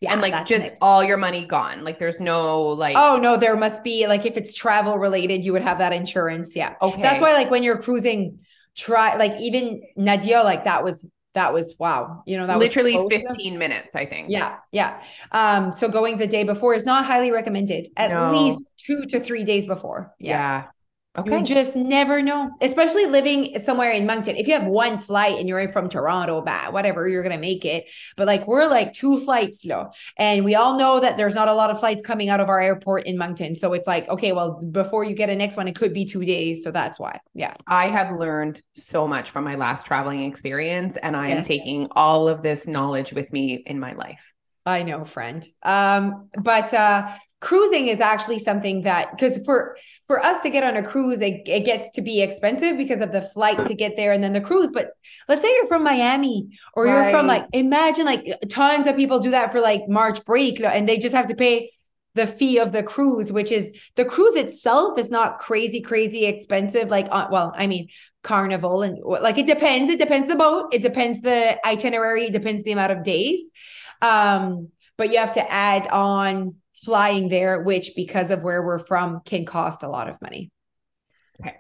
Yeah, 0.02 0.14
and 0.14 0.22
like 0.22 0.46
just 0.46 0.66
next. 0.66 0.78
all 0.82 1.04
your 1.04 1.18
money 1.18 1.46
gone. 1.46 1.84
Like 1.84 2.00
there's 2.00 2.22
no 2.22 2.62
like. 2.64 2.96
Oh 2.98 3.20
no, 3.22 3.36
there 3.36 3.56
must 3.58 3.84
be 3.84 4.08
like 4.08 4.26
if 4.26 4.38
it's 4.38 4.54
travel 4.54 4.98
related, 4.98 5.44
you 5.44 5.52
would 5.54 5.62
have 5.62 5.80
that 5.80 5.92
insurance. 5.92 6.56
Yeah. 6.56 6.76
okay. 6.82 7.02
That's 7.02 7.22
why 7.22 7.34
like 7.34 7.52
when 7.52 7.64
you're 7.64 7.78
cruising, 7.82 8.40
try 8.76 9.18
like 9.18 9.38
even 9.40 9.82
Nadia, 9.98 10.42
like 10.44 10.64
that 10.64 10.84
was 10.86 11.06
that 11.34 11.54
was 11.54 11.76
wow. 11.78 12.24
You 12.26 12.38
know, 12.38 12.48
that 12.48 12.60
literally 12.60 12.96
was 12.96 13.10
close. 13.10 13.22
15 13.36 13.58
minutes, 13.58 13.94
I 13.96 14.06
think. 14.06 14.30
Yeah, 14.30 14.58
yeah. 14.72 15.04
Um, 15.32 15.74
so 15.74 15.90
going 15.90 16.18
the 16.18 16.28
day 16.28 16.44
before 16.44 16.74
is 16.74 16.86
not 16.86 17.06
highly 17.06 17.32
recommended. 17.32 17.88
At 17.98 18.10
No. 18.12 18.32
least 18.32 18.64
two 18.78 19.06
to 19.08 19.20
three 19.20 19.44
days 19.44 19.66
before. 19.66 20.14
Yeah. 20.18 20.30
Yeah. 20.38 20.68
Okay. 21.18 21.38
You 21.40 21.44
just 21.44 21.76
never 21.76 22.22
know, 22.22 22.52
especially 22.62 23.08
living 23.08 23.58
somewhere 23.60 23.92
in 23.92 24.06
Moncton. 24.06 24.36
If 24.36 24.48
you 24.48 24.54
have 24.54 24.68
one 24.68 25.00
flight 25.00 25.40
and 25.40 25.50
you're 25.50 25.68
from 25.72 25.90
Toronto, 25.90 26.40
bad, 26.42 26.72
whatever, 26.72 27.08
you're 27.08 27.24
gonna 27.24 27.40
make 27.40 27.66
it. 27.66 27.86
But 28.16 28.28
like 28.28 28.48
we're 28.48 28.68
like 28.70 28.94
two 28.94 29.20
flights 29.20 29.66
low, 29.66 29.90
and 30.18 30.46
we 30.46 30.54
all 30.54 30.78
know 30.78 31.00
that 31.00 31.18
there's 31.18 31.34
not 31.34 31.48
a 31.48 31.54
lot 31.54 31.72
of 31.72 31.80
flights 31.80 32.06
coming 32.06 32.30
out 32.30 32.40
of 32.40 32.48
our 32.48 32.62
airport 32.62 33.08
in 33.08 33.18
Moncton. 33.18 33.56
So 33.56 33.74
it's 33.74 33.88
like, 33.88 34.08
okay, 34.08 34.34
well, 34.34 34.62
before 34.72 35.04
you 35.04 35.16
get 35.16 35.32
a 35.32 35.36
next 35.36 35.58
one, 35.58 35.68
it 35.68 35.76
could 35.76 35.96
be 35.96 36.06
two 36.06 36.24
days. 36.24 36.64
So 36.64 36.70
that's 36.70 37.00
why. 37.00 37.20
Yeah. 37.34 37.56
I 37.66 37.88
have 37.88 38.12
learned 38.12 38.62
so 38.76 39.08
much 39.08 39.32
from 39.32 39.44
my 39.46 39.56
last 39.56 39.88
traveling 39.88 40.24
experience, 40.24 40.96
and 40.96 41.18
I 41.18 41.30
am 41.30 41.38
Yes. 41.38 41.48
taking 41.48 41.88
all 41.92 42.28
of 42.28 42.44
this 42.44 42.68
knowledge 42.68 43.14
with 43.14 43.34
me 43.34 43.56
in 43.66 43.80
my 43.80 43.94
life. 43.94 44.34
I 44.66 44.84
know, 44.84 45.06
friend. 45.06 45.44
Um, 45.64 46.30
but 46.38 46.72
uh 46.72 47.10
cruising 47.42 47.88
is 47.88 48.00
actually 48.00 48.40
something 48.40 48.82
that 48.82 49.12
because 49.12 49.44
for 49.46 49.78
for 50.08 50.24
us 50.24 50.42
to 50.42 50.50
get 50.50 50.64
on 50.64 50.76
a 50.76 50.84
cruise 50.84 51.22
it, 51.22 51.42
it 51.48 51.66
gets 51.66 51.90
to 51.92 52.02
be 52.02 52.22
expensive 52.22 52.78
because 52.78 53.00
of 53.00 53.12
the 53.12 53.22
flight 53.22 53.66
to 53.66 53.74
get 53.74 53.96
there 53.96 54.12
and 54.12 54.24
then 54.24 54.34
the 54.34 54.42
cruise. 54.42 54.72
But 54.72 54.92
let's 55.28 55.42
say 55.42 55.54
you're 55.56 55.68
from 55.68 55.84
miami 55.84 56.50
or 56.74 56.86
right. 56.86 57.04
you're 57.04 57.12
from 57.12 57.28
like 57.28 57.46
imagine 57.54 58.06
like 58.06 58.26
tons 58.50 58.88
of 58.88 58.96
people 58.96 59.20
do 59.20 59.32
that 59.32 59.52
for 59.52 59.62
like 59.62 59.88
march 59.88 60.24
break 60.26 60.62
and 60.62 60.88
they 60.88 60.98
just 60.98 61.16
have 61.16 61.28
to 61.28 61.36
pay 61.36 61.72
the 62.16 62.26
fee 62.26 62.58
of 62.58 62.72
the 62.72 62.84
cruise 62.84 63.32
which 63.32 63.52
is 63.52 63.72
the 63.96 64.04
cruise 64.04 64.36
itself 64.36 64.98
is 64.98 65.12
not 65.12 65.38
crazy 65.38 65.80
crazy 65.80 66.26
expensive 66.26 66.90
like 66.90 67.08
uh, 67.12 67.28
well 67.32 67.54
i 67.56 67.68
mean 67.68 67.88
carnival 68.24 68.82
and 68.82 69.00
like 69.04 69.38
it 69.38 69.48
depends. 69.48 69.90
It 69.90 70.00
depends 70.00 70.28
the 70.28 70.36
boat. 70.36 70.74
It 70.74 70.82
depends 70.82 71.22
the 71.22 71.66
itinerary. 71.66 72.26
It 72.26 72.34
depends 72.34 72.64
the 72.64 72.72
amount 72.72 72.92
of 72.92 73.04
days. 73.04 73.42
Um 74.02 74.70
but 74.98 75.12
you 75.12 75.18
have 75.18 75.34
to 75.34 75.52
add 75.52 75.88
on 75.88 76.56
flying 76.84 77.30
there, 77.30 77.62
which 77.62 77.92
because 77.96 78.32
of 78.32 78.44
where 78.44 78.64
we're 78.64 78.80
from 78.80 79.22
can 79.26 79.46
cost 79.46 79.84
a 79.84 79.90
lot 79.90 80.10
of 80.10 80.22
money. 80.22 80.52
Okay. 81.40 81.56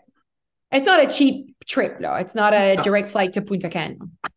It's 0.71 0.85
not 0.85 1.03
a 1.03 1.07
cheap 1.07 1.55
trip, 1.65 1.99
though. 1.99 2.15
It's 2.15 2.35
not 2.35 2.53
a 2.53 2.75
no. 2.75 2.81
direct 2.81 3.09
flight 3.09 3.33
to 3.33 3.41
Punta 3.41 3.69
Cana. 3.69 3.95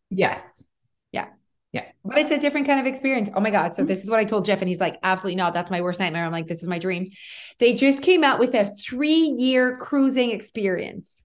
Yes. 0.09 0.67
Yeah. 1.11 1.27
Yeah. 1.71 1.85
But 2.05 2.19
it's 2.19 2.31
a 2.31 2.39
different 2.39 2.67
kind 2.67 2.79
of 2.79 2.85
experience. 2.85 3.29
Oh 3.33 3.39
my 3.39 3.49
God. 3.49 3.75
So 3.75 3.81
mm-hmm. 3.81 3.87
this 3.87 4.03
is 4.03 4.09
what 4.09 4.19
I 4.19 4.25
told 4.25 4.45
Jeff, 4.45 4.61
and 4.61 4.67
he's 4.67 4.79
like, 4.79 4.97
absolutely 5.03 5.35
not. 5.35 5.53
That's 5.53 5.71
my 5.71 5.81
worst 5.81 5.99
nightmare. 5.99 6.25
I'm 6.25 6.31
like, 6.31 6.47
this 6.47 6.61
is 6.61 6.67
my 6.67 6.79
dream. 6.79 7.09
They 7.59 7.73
just 7.73 8.01
came 8.01 8.23
out 8.23 8.39
with 8.39 8.53
a 8.53 8.65
three 8.65 9.33
year 9.37 9.75
cruising 9.77 10.31
experience. 10.31 11.23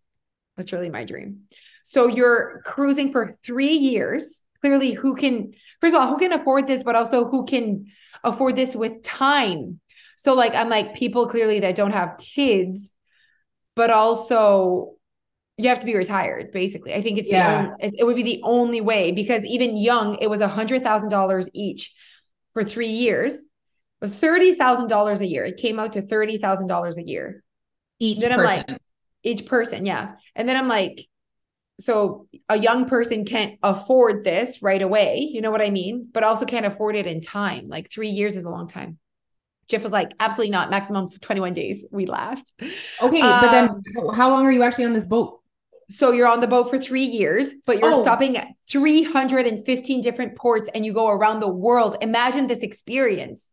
That's 0.57 0.73
really 0.73 0.91
my 0.91 1.05
dream. 1.05 1.43
So 1.85 2.07
you're 2.07 2.63
cruising 2.65 3.13
for 3.13 3.33
three 3.45 3.75
years. 3.75 4.41
Clearly, 4.61 4.93
who 4.93 5.15
can, 5.15 5.53
first 5.81 5.95
of 5.95 6.01
all, 6.01 6.09
who 6.09 6.19
can 6.19 6.33
afford 6.33 6.67
this, 6.67 6.83
but 6.83 6.97
also 6.97 7.29
who 7.29 7.45
can 7.45 7.87
Uh, 8.25 8.31
afford 8.31 8.57
this 8.57 8.77
with 8.77 9.03
time. 9.03 9.81
So 10.17 10.35
like 10.35 10.55
I'm 10.55 10.69
like 10.69 10.95
people 10.95 11.27
clearly 11.29 11.61
that 11.61 11.75
don't 11.75 11.93
have 11.93 12.19
kids, 12.19 12.93
but 13.75 13.91
also 13.91 14.95
you 15.57 15.69
have 15.69 15.81
to 15.81 15.87
be 15.87 15.97
retired 15.97 16.53
basically. 16.53 16.95
I 16.95 17.01
think 17.03 17.19
it's 17.19 17.29
yeah. 17.29 17.63
the 17.63 17.69
only, 17.69 17.75
it, 17.81 17.95
it 17.99 18.05
would 18.05 18.17
be 18.17 18.23
the 18.23 18.41
only 18.43 18.81
way 18.81 19.13
because 19.13 19.45
even 19.45 19.77
young 19.77 20.17
it 20.21 20.31
was 20.31 20.41
a 20.41 20.49
hundred 20.49 20.83
thousand 20.83 21.11
dollars 21.11 21.49
each 21.53 21.95
for 22.53 22.65
three 22.65 22.91
years. 22.91 23.35
It 23.35 23.49
was 24.01 24.19
thirty 24.19 24.55
thousand 24.55 24.89
dollars 24.89 25.21
a 25.21 25.27
year. 25.27 25.45
It 25.45 25.57
came 25.57 25.79
out 25.79 25.95
to 25.95 26.03
thirty 26.03 26.39
thousand 26.39 26.69
dollars 26.69 26.99
a 26.99 27.07
year. 27.07 27.43
Each 27.99 28.21
then 28.21 28.31
person. 28.31 28.47
I'm 28.47 28.67
like, 28.69 28.81
each 29.25 29.47
person, 29.47 29.85
yeah. 29.85 30.15
And 30.37 30.49
then 30.49 30.57
I'm 30.57 30.69
like, 30.69 31.07
so 31.81 32.27
a 32.49 32.59
young 32.59 32.89
person 32.89 33.25
can't 33.25 33.59
afford 33.63 34.25
this 34.25 34.63
right 34.63 34.83
away 34.83 35.29
you 35.31 35.41
know 35.41 35.51
what 35.51 35.63
i 35.63 35.71
mean? 35.71 36.09
But 36.13 36.25
also 36.25 36.45
can't 36.45 36.67
afford 36.67 36.97
it 36.97 37.07
in 37.07 37.21
time 37.21 37.69
like 37.69 37.91
three 37.91 38.09
years 38.09 38.37
is 38.37 38.45
a 38.45 38.51
long 38.51 38.69
time. 38.69 38.99
Jeff 39.69 39.83
was 39.83 39.93
like 39.93 40.13
absolutely 40.19 40.51
not 40.51 40.71
maximum 40.71 41.09
21 41.11 41.53
days. 41.53 41.87
We 41.93 42.07
laughed. 42.07 42.53
Okay 43.03 43.21
um, 43.21 43.41
but 43.41 43.51
then 43.51 43.69
um, 43.69 44.15
how 44.15 44.31
long 44.31 44.47
are 44.47 44.53
you 44.53 44.63
actually 44.63 44.87
on 44.87 44.95
this 44.95 45.07
boat? 45.07 45.41
So 45.91 46.13
you're 46.13 46.29
on 46.29 46.41
the 46.41 46.47
boat 46.47 46.71
for 46.71 46.79
three 46.79 47.05
years 47.05 47.55
but 47.67 47.79
you're 47.79 47.95
oh. 47.95 48.03
stopping 48.03 48.37
at 48.37 48.49
315 48.69 50.01
different 50.01 50.37
ports 50.37 50.69
and 50.75 50.85
you 50.85 50.93
go 50.93 51.09
around 51.09 51.41
the 51.41 51.49
world. 51.49 51.97
Imagine 52.01 52.47
this 52.47 52.63
experience 52.63 53.53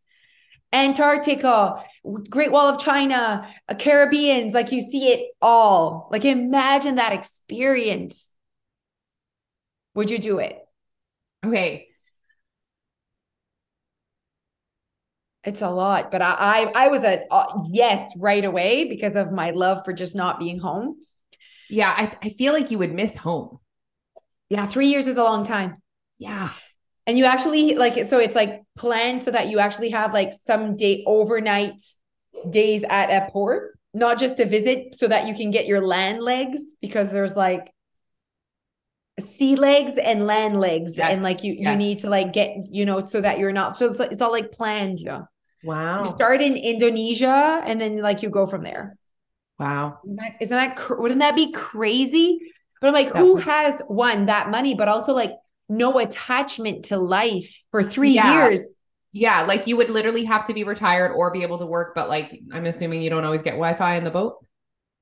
Antarctica, 0.72 1.82
Great 2.28 2.52
Wall 2.52 2.68
of 2.68 2.78
China, 2.80 3.48
uh, 3.68 3.74
Caribbeans, 3.74 4.52
like 4.54 4.72
you 4.72 4.80
see 4.80 5.08
it 5.12 5.30
all. 5.40 6.08
Like 6.10 6.24
imagine 6.24 6.96
that 6.96 7.12
experience. 7.12 8.32
Would 9.94 10.10
you 10.10 10.18
do 10.18 10.38
it? 10.38 10.58
Okay. 11.44 11.88
It's 15.44 15.62
a 15.62 15.70
lot, 15.70 16.10
but 16.10 16.22
I 16.22 16.34
I, 16.38 16.72
I 16.74 16.88
was 16.88 17.04
a 17.04 17.22
uh, 17.30 17.46
yes 17.70 18.12
right 18.18 18.44
away 18.44 18.84
because 18.88 19.14
of 19.14 19.30
my 19.30 19.50
love 19.52 19.82
for 19.84 19.92
just 19.92 20.16
not 20.16 20.40
being 20.40 20.58
home. 20.58 20.96
Yeah, 21.70 21.90
I, 21.96 22.16
I 22.22 22.30
feel 22.30 22.52
like 22.52 22.70
you 22.70 22.78
would 22.78 22.94
miss 22.94 23.16
home. 23.16 23.58
Yeah, 24.50 24.66
three 24.66 24.88
years 24.88 25.06
is 25.06 25.16
a 25.18 25.24
long 25.24 25.44
time. 25.44 25.74
Yeah 26.18 26.50
and 27.06 27.16
you 27.16 27.24
actually 27.24 27.74
like 27.74 28.04
so 28.04 28.18
it's 28.18 28.34
like 28.34 28.62
planned 28.76 29.22
so 29.22 29.30
that 29.30 29.48
you 29.48 29.58
actually 29.58 29.90
have 29.90 30.12
like 30.12 30.32
some 30.32 30.76
day 30.76 31.02
overnight 31.06 31.80
days 32.50 32.84
at 32.84 33.10
a 33.10 33.30
port 33.30 33.78
not 33.94 34.18
just 34.18 34.36
to 34.36 34.44
visit 34.44 34.94
so 34.94 35.08
that 35.08 35.26
you 35.26 35.34
can 35.34 35.50
get 35.50 35.66
your 35.66 35.80
land 35.80 36.22
legs 36.22 36.74
because 36.82 37.12
there's 37.12 37.34
like 37.34 37.72
sea 39.18 39.56
legs 39.56 39.96
and 39.96 40.26
land 40.26 40.60
legs. 40.60 40.98
Yes. 40.98 41.14
and 41.14 41.22
like 41.22 41.42
you 41.42 41.54
yes. 41.54 41.70
you 41.70 41.76
need 41.76 42.00
to 42.00 42.10
like 42.10 42.32
get 42.32 42.56
you 42.70 42.84
know 42.84 43.02
so 43.02 43.20
that 43.20 43.38
you're 43.38 43.52
not 43.52 43.74
so 43.74 43.90
it's, 43.90 44.00
it's 44.00 44.20
all 44.20 44.32
like 44.32 44.52
planned 44.52 45.00
yeah 45.00 45.22
wow. 45.64 46.00
You 46.00 46.06
start 46.10 46.42
in 46.42 46.56
indonesia 46.56 47.62
and 47.64 47.80
then 47.80 47.98
like 47.98 48.22
you 48.22 48.30
go 48.30 48.46
from 48.46 48.62
there. 48.62 48.96
Wow. 49.58 50.00
Isn't 50.04 50.16
that, 50.16 50.32
isn't 50.40 50.56
that 50.56 50.98
wouldn't 50.98 51.20
that 51.20 51.34
be 51.34 51.50
crazy? 51.52 52.40
But 52.80 52.88
i'm 52.88 52.94
like 52.94 53.16
who 53.16 53.36
has 53.36 53.80
one 53.88 54.26
that 54.26 54.50
money 54.50 54.74
but 54.74 54.88
also 54.88 55.14
like 55.14 55.32
no 55.68 55.98
attachment 55.98 56.86
to 56.86 56.98
life 56.98 57.62
for 57.70 57.82
three 57.82 58.12
yeah. 58.12 58.46
years. 58.46 58.76
Yeah, 59.12 59.42
like 59.42 59.66
you 59.66 59.76
would 59.76 59.88
literally 59.88 60.24
have 60.24 60.44
to 60.44 60.54
be 60.54 60.64
retired 60.64 61.12
or 61.12 61.30
be 61.30 61.42
able 61.42 61.58
to 61.58 61.66
work, 61.66 61.94
but 61.94 62.08
like 62.08 62.38
I'm 62.52 62.66
assuming 62.66 63.00
you 63.00 63.10
don't 63.10 63.24
always 63.24 63.42
get 63.42 63.52
Wi-Fi 63.52 63.96
in 63.96 64.04
the 64.04 64.10
boat. 64.10 64.44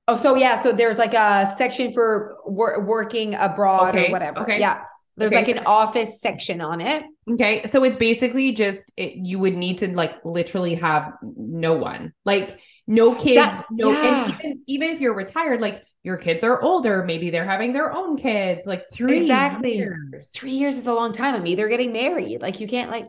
Oh, 0.07 0.17
so 0.17 0.35
yeah, 0.35 0.61
so 0.61 0.73
there's 0.73 0.99
like 0.99 1.15
a 1.15 1.47
section 1.57 1.93
for 1.93 2.37
wor- 2.45 2.85
working 2.85 3.35
abroad 3.35 3.97
okay. 3.97 4.09
or 4.09 4.13
whatever. 4.13 4.41
Okay. 4.41 4.61
Yeah. 4.61 4.85
There's 5.17 5.33
okay. 5.33 5.45
like 5.45 5.57
an 5.57 5.65
office 5.67 6.21
section 6.21 6.61
on 6.61 6.81
it. 6.81 7.05
Okay. 7.31 7.65
So 7.67 7.85
it's 7.85 7.97
basically 7.97 8.53
just 8.53 8.93
it, 8.97 9.15
you 9.15 9.39
would 9.39 9.55
need 9.55 9.79
to 9.79 9.95
like 9.95 10.25
literally 10.25 10.75
have 10.75 11.13
no 11.23 11.75
one. 11.75 12.13
Like 12.25 12.61
no 12.87 13.15
kids, 13.15 13.37
That's, 13.37 13.65
no 13.71 13.93
yeah. 13.93 14.25
and 14.25 14.35
even 14.35 14.61
even 14.67 14.91
if 14.91 15.01
you're 15.01 15.15
retired, 15.15 15.61
like 15.61 15.85
your 16.03 16.17
kids 16.17 16.43
are 16.43 16.61
older, 16.61 17.05
maybe 17.05 17.31
they're 17.31 17.47
having 17.47 17.73
their 17.73 17.93
own 17.97 18.17
kids, 18.17 18.67
like 18.67 18.85
three 18.93 19.23
exactly. 19.23 19.77
years. 19.77 20.31
Three 20.31 20.53
years 20.53 20.77
is 20.77 20.87
a 20.87 20.93
long 20.93 21.13
time. 21.13 21.35
I 21.35 21.41
mean, 21.41 21.57
they're 21.57 21.69
getting 21.69 21.93
married. 21.93 22.43
Like 22.43 22.61
you 22.61 22.67
can't 22.67 22.91
like 22.91 23.07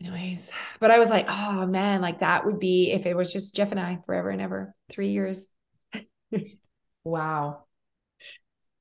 anyways. 0.00 0.50
But 0.80 0.90
I 0.90 0.98
was 0.98 1.10
like, 1.10 1.26
oh 1.28 1.66
man, 1.66 2.00
like 2.00 2.20
that 2.20 2.46
would 2.46 2.58
be 2.58 2.90
if 2.90 3.04
it 3.04 3.16
was 3.16 3.32
just 3.32 3.54
Jeff 3.54 3.70
and 3.70 3.80
I 3.80 3.98
forever 4.06 4.30
and 4.30 4.40
ever. 4.40 4.74
Three 4.88 5.08
years. 5.08 5.50
wow. 7.04 7.64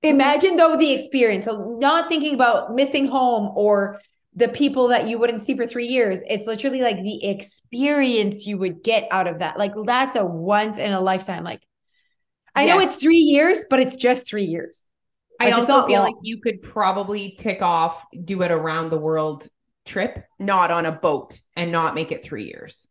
Imagine 0.07 0.55
though 0.55 0.77
the 0.77 0.93
experience. 0.93 1.45
So 1.45 1.77
not 1.79 2.09
thinking 2.09 2.33
about 2.33 2.73
missing 2.73 3.07
home 3.07 3.51
or 3.55 3.99
the 4.35 4.47
people 4.47 4.89
that 4.89 5.07
you 5.07 5.17
wouldn't 5.17 5.41
see 5.41 5.55
for 5.55 5.65
three 5.65 5.87
years. 5.87 6.21
It's 6.27 6.45
literally 6.45 6.81
like 6.81 6.97
the 6.97 7.27
experience 7.27 8.45
you 8.45 8.57
would 8.59 8.83
get 8.83 9.07
out 9.11 9.27
of 9.27 9.39
that. 9.39 9.57
Like 9.57 9.73
that's 9.85 10.15
a 10.15 10.23
once 10.25 10.77
in 10.77 10.91
a 10.91 11.01
lifetime. 11.01 11.43
Like 11.43 11.61
I 12.55 12.65
yes. 12.65 12.75
know 12.75 12.81
it's 12.81 12.95
three 12.95 13.17
years, 13.17 13.65
but 13.69 13.79
it's 13.79 13.95
just 13.95 14.27
three 14.27 14.45
years. 14.45 14.83
Like, 15.39 15.53
I 15.53 15.57
also 15.57 15.85
feel 15.85 16.01
long. 16.01 16.11
like 16.11 16.15
you 16.21 16.39
could 16.41 16.61
probably 16.61 17.35
tick 17.37 17.61
off, 17.61 18.05
do 18.23 18.41
it 18.41 18.51
around 18.51 18.89
the 18.89 18.97
world 18.97 19.47
trip, 19.85 20.23
not 20.39 20.71
on 20.71 20.85
a 20.85 20.91
boat 20.91 21.39
and 21.55 21.71
not 21.71 21.95
make 21.95 22.11
it 22.11 22.23
three 22.23 22.45
years. 22.45 22.87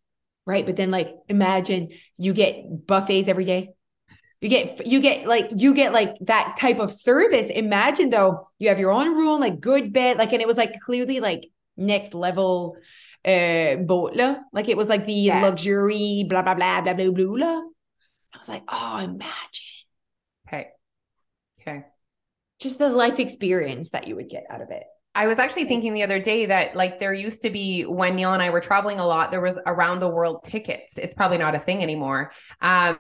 Right. 0.46 0.66
But 0.66 0.76
then 0.76 0.90
like 0.90 1.14
imagine 1.28 1.90
you 2.16 2.32
get 2.32 2.87
buffets 2.87 3.28
every 3.28 3.44
day. 3.44 3.70
You 4.40 4.49
get 4.49 4.87
you 4.87 5.00
get 5.00 5.26
like 5.26 5.50
you 5.57 5.75
get 5.75 5.93
like 5.93 6.16
that 6.23 6.57
type 6.59 6.78
of 6.78 6.93
service. 6.93 7.49
Imagine 7.49 8.11
though, 8.11 8.49
you 8.59 8.69
have 8.69 8.78
your 8.78 8.93
own 8.93 9.16
room, 9.16 9.40
like 9.40 9.61
good 9.61 9.93
bed, 9.93 10.19
like 10.19 10.33
and 10.33 10.43
it 10.43 10.47
was 10.47 10.57
like 10.59 10.78
clearly 10.81 11.21
like 11.21 11.49
next 11.76 12.14
level 12.14 12.76
uh 13.25 13.76
boat 13.76 14.14
like 14.52 14.69
it 14.69 14.76
was 14.76 14.88
like 14.88 15.05
the 15.05 15.28
luxury 15.31 16.25
blah 16.28 16.43
blah 16.43 16.55
blah 16.55 16.81
blah 16.81 16.95
blah 16.95 17.11
blah 17.11 17.26
blah. 17.26 17.62
I 18.37 18.38
was 18.38 18.49
like, 18.49 18.62
oh, 18.69 18.99
imagine. 18.99 19.64
Okay. 20.47 20.69
Okay. 21.61 21.85
Just 22.61 22.78
the 22.78 22.90
life 22.90 23.19
experience 23.19 23.90
that 23.90 24.07
you 24.07 24.16
would 24.16 24.28
get 24.28 24.45
out 24.50 24.61
of 24.61 24.71
it. 24.71 24.85
I 25.14 25.26
was 25.26 25.38
actually 25.38 25.64
thinking 25.64 25.95
the 25.95 26.02
other 26.02 26.21
day 26.21 26.45
that 26.47 26.76
like 26.76 26.99
there 26.99 27.14
used 27.14 27.40
to 27.43 27.50
be 27.50 27.85
when 27.85 28.16
Neil 28.16 28.35
and 28.35 28.43
I 28.43 28.50
were 28.50 28.61
traveling 28.61 28.99
a 28.99 29.07
lot, 29.07 29.31
there 29.31 29.40
was 29.40 29.59
around 29.66 30.00
the 30.00 30.09
world 30.11 30.45
tickets. 30.45 30.99
It's 30.99 31.14
probably 31.14 31.38
not 31.38 31.55
a 31.55 31.59
thing 31.59 31.83
anymore. 31.83 32.33
Um, 32.61 32.99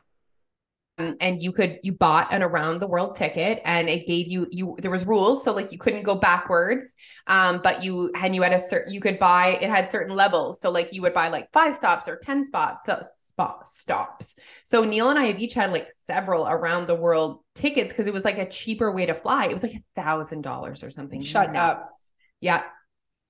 and 0.98 1.42
you 1.42 1.52
could 1.52 1.78
you 1.82 1.92
bought 1.92 2.32
an 2.32 2.42
around 2.42 2.78
the 2.78 2.86
world 2.86 3.14
ticket 3.14 3.60
and 3.64 3.88
it 3.88 4.06
gave 4.06 4.28
you 4.28 4.46
you 4.50 4.76
there 4.78 4.90
was 4.90 5.06
rules 5.06 5.44
so 5.44 5.52
like 5.52 5.70
you 5.70 5.78
couldn't 5.78 6.04
go 6.04 6.14
backwards 6.14 6.96
um 7.26 7.60
but 7.62 7.84
you 7.84 8.10
and 8.14 8.34
you 8.34 8.40
had 8.40 8.52
a 8.52 8.58
certain 8.58 8.92
you 8.92 9.00
could 9.00 9.18
buy 9.18 9.58
it 9.60 9.68
had 9.68 9.90
certain 9.90 10.14
levels 10.14 10.58
so 10.58 10.70
like 10.70 10.94
you 10.94 11.02
would 11.02 11.12
buy 11.12 11.28
like 11.28 11.52
five 11.52 11.74
stops 11.74 12.08
or 12.08 12.16
10 12.16 12.44
spots 12.44 12.84
so 12.84 12.98
spot 13.02 13.66
stops. 13.66 14.36
So 14.64 14.84
neil 14.84 15.10
and 15.10 15.18
i 15.18 15.26
have 15.26 15.38
each 15.38 15.52
had 15.52 15.70
like 15.70 15.90
several 15.92 16.46
around 16.48 16.86
the 16.86 16.94
world 16.94 17.40
tickets 17.56 17.92
because 17.92 18.06
it 18.06 18.14
was 18.14 18.24
like 18.24 18.38
a 18.38 18.48
cheaper 18.48 18.92
way 18.92 19.06
to 19.06 19.14
fly. 19.14 19.46
It 19.46 19.52
was 19.52 19.62
like 19.62 19.74
a 19.74 20.00
thousand 20.00 20.42
dollars 20.42 20.84
or 20.84 20.90
something. 20.90 21.22
Shut 21.22 21.52
nuts. 21.52 21.58
up. 21.58 21.88
Yeah. 22.40 22.62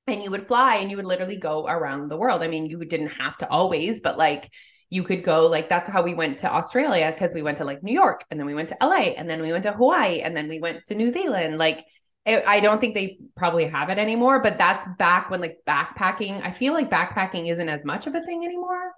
And 0.08 0.22
you 0.22 0.30
would 0.30 0.46
fly 0.46 0.76
and 0.76 0.90
you 0.90 0.96
would 0.96 1.06
literally 1.06 1.36
go 1.36 1.66
around 1.66 2.08
the 2.08 2.16
world. 2.16 2.42
I 2.42 2.48
mean 2.48 2.66
you 2.66 2.84
didn't 2.84 3.08
have 3.08 3.38
to 3.38 3.48
always 3.48 4.00
but 4.00 4.18
like 4.18 4.50
you 4.90 5.02
could 5.02 5.24
go 5.24 5.46
like 5.46 5.68
that's 5.68 5.88
how 5.88 6.02
we 6.02 6.14
went 6.14 6.38
to 6.38 6.52
Australia 6.52 7.10
because 7.12 7.34
we 7.34 7.42
went 7.42 7.58
to 7.58 7.64
like 7.64 7.82
New 7.82 7.92
York 7.92 8.24
and 8.30 8.38
then 8.38 8.46
we 8.46 8.54
went 8.54 8.68
to 8.70 8.76
LA 8.80 9.14
and 9.16 9.28
then 9.28 9.42
we 9.42 9.52
went 9.52 9.64
to 9.64 9.72
Hawaii 9.72 10.20
and 10.20 10.36
then 10.36 10.48
we 10.48 10.60
went 10.60 10.84
to 10.86 10.94
New 10.94 11.10
Zealand 11.10 11.58
like 11.58 11.84
I 12.26 12.42
I 12.46 12.60
don't 12.60 12.80
think 12.80 12.94
they 12.94 13.18
probably 13.36 13.66
have 13.66 13.90
it 13.90 13.98
anymore, 13.98 14.40
but 14.42 14.58
that's 14.58 14.84
back 14.98 15.30
when 15.30 15.40
like 15.40 15.58
backpacking. 15.66 16.42
I 16.42 16.50
feel 16.50 16.72
like 16.72 16.90
backpacking 16.90 17.50
isn't 17.50 17.68
as 17.68 17.84
much 17.84 18.06
of 18.06 18.14
a 18.14 18.20
thing 18.22 18.44
anymore. 18.44 18.92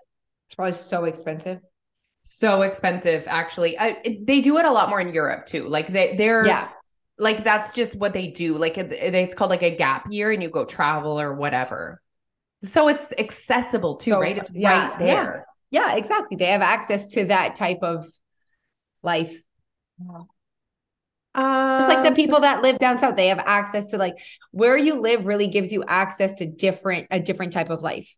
It's 0.49 0.55
probably 0.55 0.73
so 0.75 1.05
expensive. 1.05 1.61
So 2.23 2.63
expensive, 2.63 3.25
actually. 3.27 3.79
I, 3.79 4.17
they 4.23 4.41
do 4.41 4.59
it 4.59 4.65
a 4.65 4.71
lot 4.71 4.89
more 4.91 5.01
in 5.01 5.13
Europe 5.13 5.47
too. 5.47 5.67
Like 5.67 5.87
they, 5.89 6.17
they're 6.17 6.47
Yeah. 6.47 6.69
like 7.19 7.43
that's 7.45 7.73
just 7.73 7.97
what 7.97 8.13
they 8.13 8.29
do. 8.29 8.57
Like 8.59 8.77
it, 8.79 8.93
it- 8.93 9.15
it's 9.15 9.35
called 9.35 9.51
like 9.51 9.63
a 9.63 9.75
gap 9.77 10.07
year, 10.11 10.31
and 10.31 10.43
you 10.43 10.51
go 10.51 10.65
travel 10.65 11.19
or 11.21 11.35
whatever. 11.35 12.03
So 12.63 12.89
it's 12.89 13.13
accessible 13.19 13.97
too, 13.97 14.13
So 14.13 14.21
right? 14.21 14.37
It's 14.37 14.51
yeah, 14.53 14.89
right 14.89 14.99
there. 14.99 15.07
Yeah, 15.07 15.43
exactly. 15.95 16.37
They 16.37 16.47
have 16.47 16.63
access 16.63 17.09
to 17.13 17.27
that 17.27 17.55
type 17.55 17.83
of 17.83 18.07
life. 19.03 19.41
Um, 21.35 21.81
Just 21.81 21.89
like 21.89 22.09
the 22.09 22.15
people 22.15 22.41
that 22.41 22.63
live 22.63 22.79
down 22.79 22.99
south, 22.99 23.17
they 23.17 23.29
have 23.29 23.39
access 23.41 23.89
to 23.89 23.99
like 23.99 24.19
where 24.51 24.77
you 24.77 25.01
live 25.01 25.27
really 25.27 25.49
gives 25.49 25.73
you 25.73 25.85
access 25.87 26.35
to 26.35 26.47
different 26.47 27.07
a 27.11 27.21
different 27.21 27.53
type 27.53 27.71
of 27.71 27.83
life. 27.83 28.15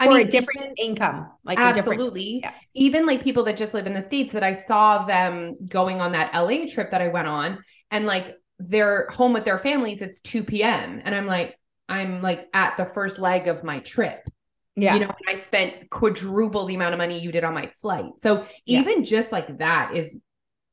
I 0.00 0.08
mean, 0.08 0.26
a 0.26 0.30
different 0.30 0.78
income. 0.78 1.30
Like 1.44 1.58
absolutely 1.58 2.40
yeah. 2.42 2.52
even 2.74 3.06
like 3.06 3.22
people 3.22 3.44
that 3.44 3.56
just 3.56 3.74
live 3.74 3.86
in 3.86 3.94
the 3.94 4.00
states 4.00 4.32
that 4.32 4.42
i 4.42 4.52
saw 4.52 5.04
them 5.04 5.56
going 5.68 6.00
on 6.00 6.12
that 6.12 6.32
la 6.34 6.66
trip 6.66 6.90
that 6.90 7.02
i 7.02 7.08
went 7.08 7.28
on 7.28 7.58
and 7.90 8.06
like 8.06 8.36
they're 8.58 9.08
home 9.10 9.32
with 9.32 9.44
their 9.44 9.58
families 9.58 10.00
it's 10.00 10.20
2 10.20 10.44
p.m 10.44 11.00
and 11.04 11.14
i'm 11.14 11.26
like 11.26 11.58
i'm 11.88 12.22
like 12.22 12.48
at 12.54 12.76
the 12.76 12.84
first 12.84 13.18
leg 13.18 13.48
of 13.48 13.64
my 13.64 13.80
trip 13.80 14.26
yeah. 14.76 14.94
you 14.94 15.00
know 15.00 15.06
and 15.06 15.28
i 15.28 15.34
spent 15.34 15.90
quadruple 15.90 16.66
the 16.66 16.74
amount 16.74 16.94
of 16.94 16.98
money 16.98 17.18
you 17.18 17.30
did 17.32 17.44
on 17.44 17.54
my 17.54 17.70
flight 17.80 18.06
so 18.18 18.44
Yeah. 18.64 18.80
even 18.80 19.04
just 19.04 19.32
like 19.32 19.58
that 19.58 19.94
is 19.94 20.16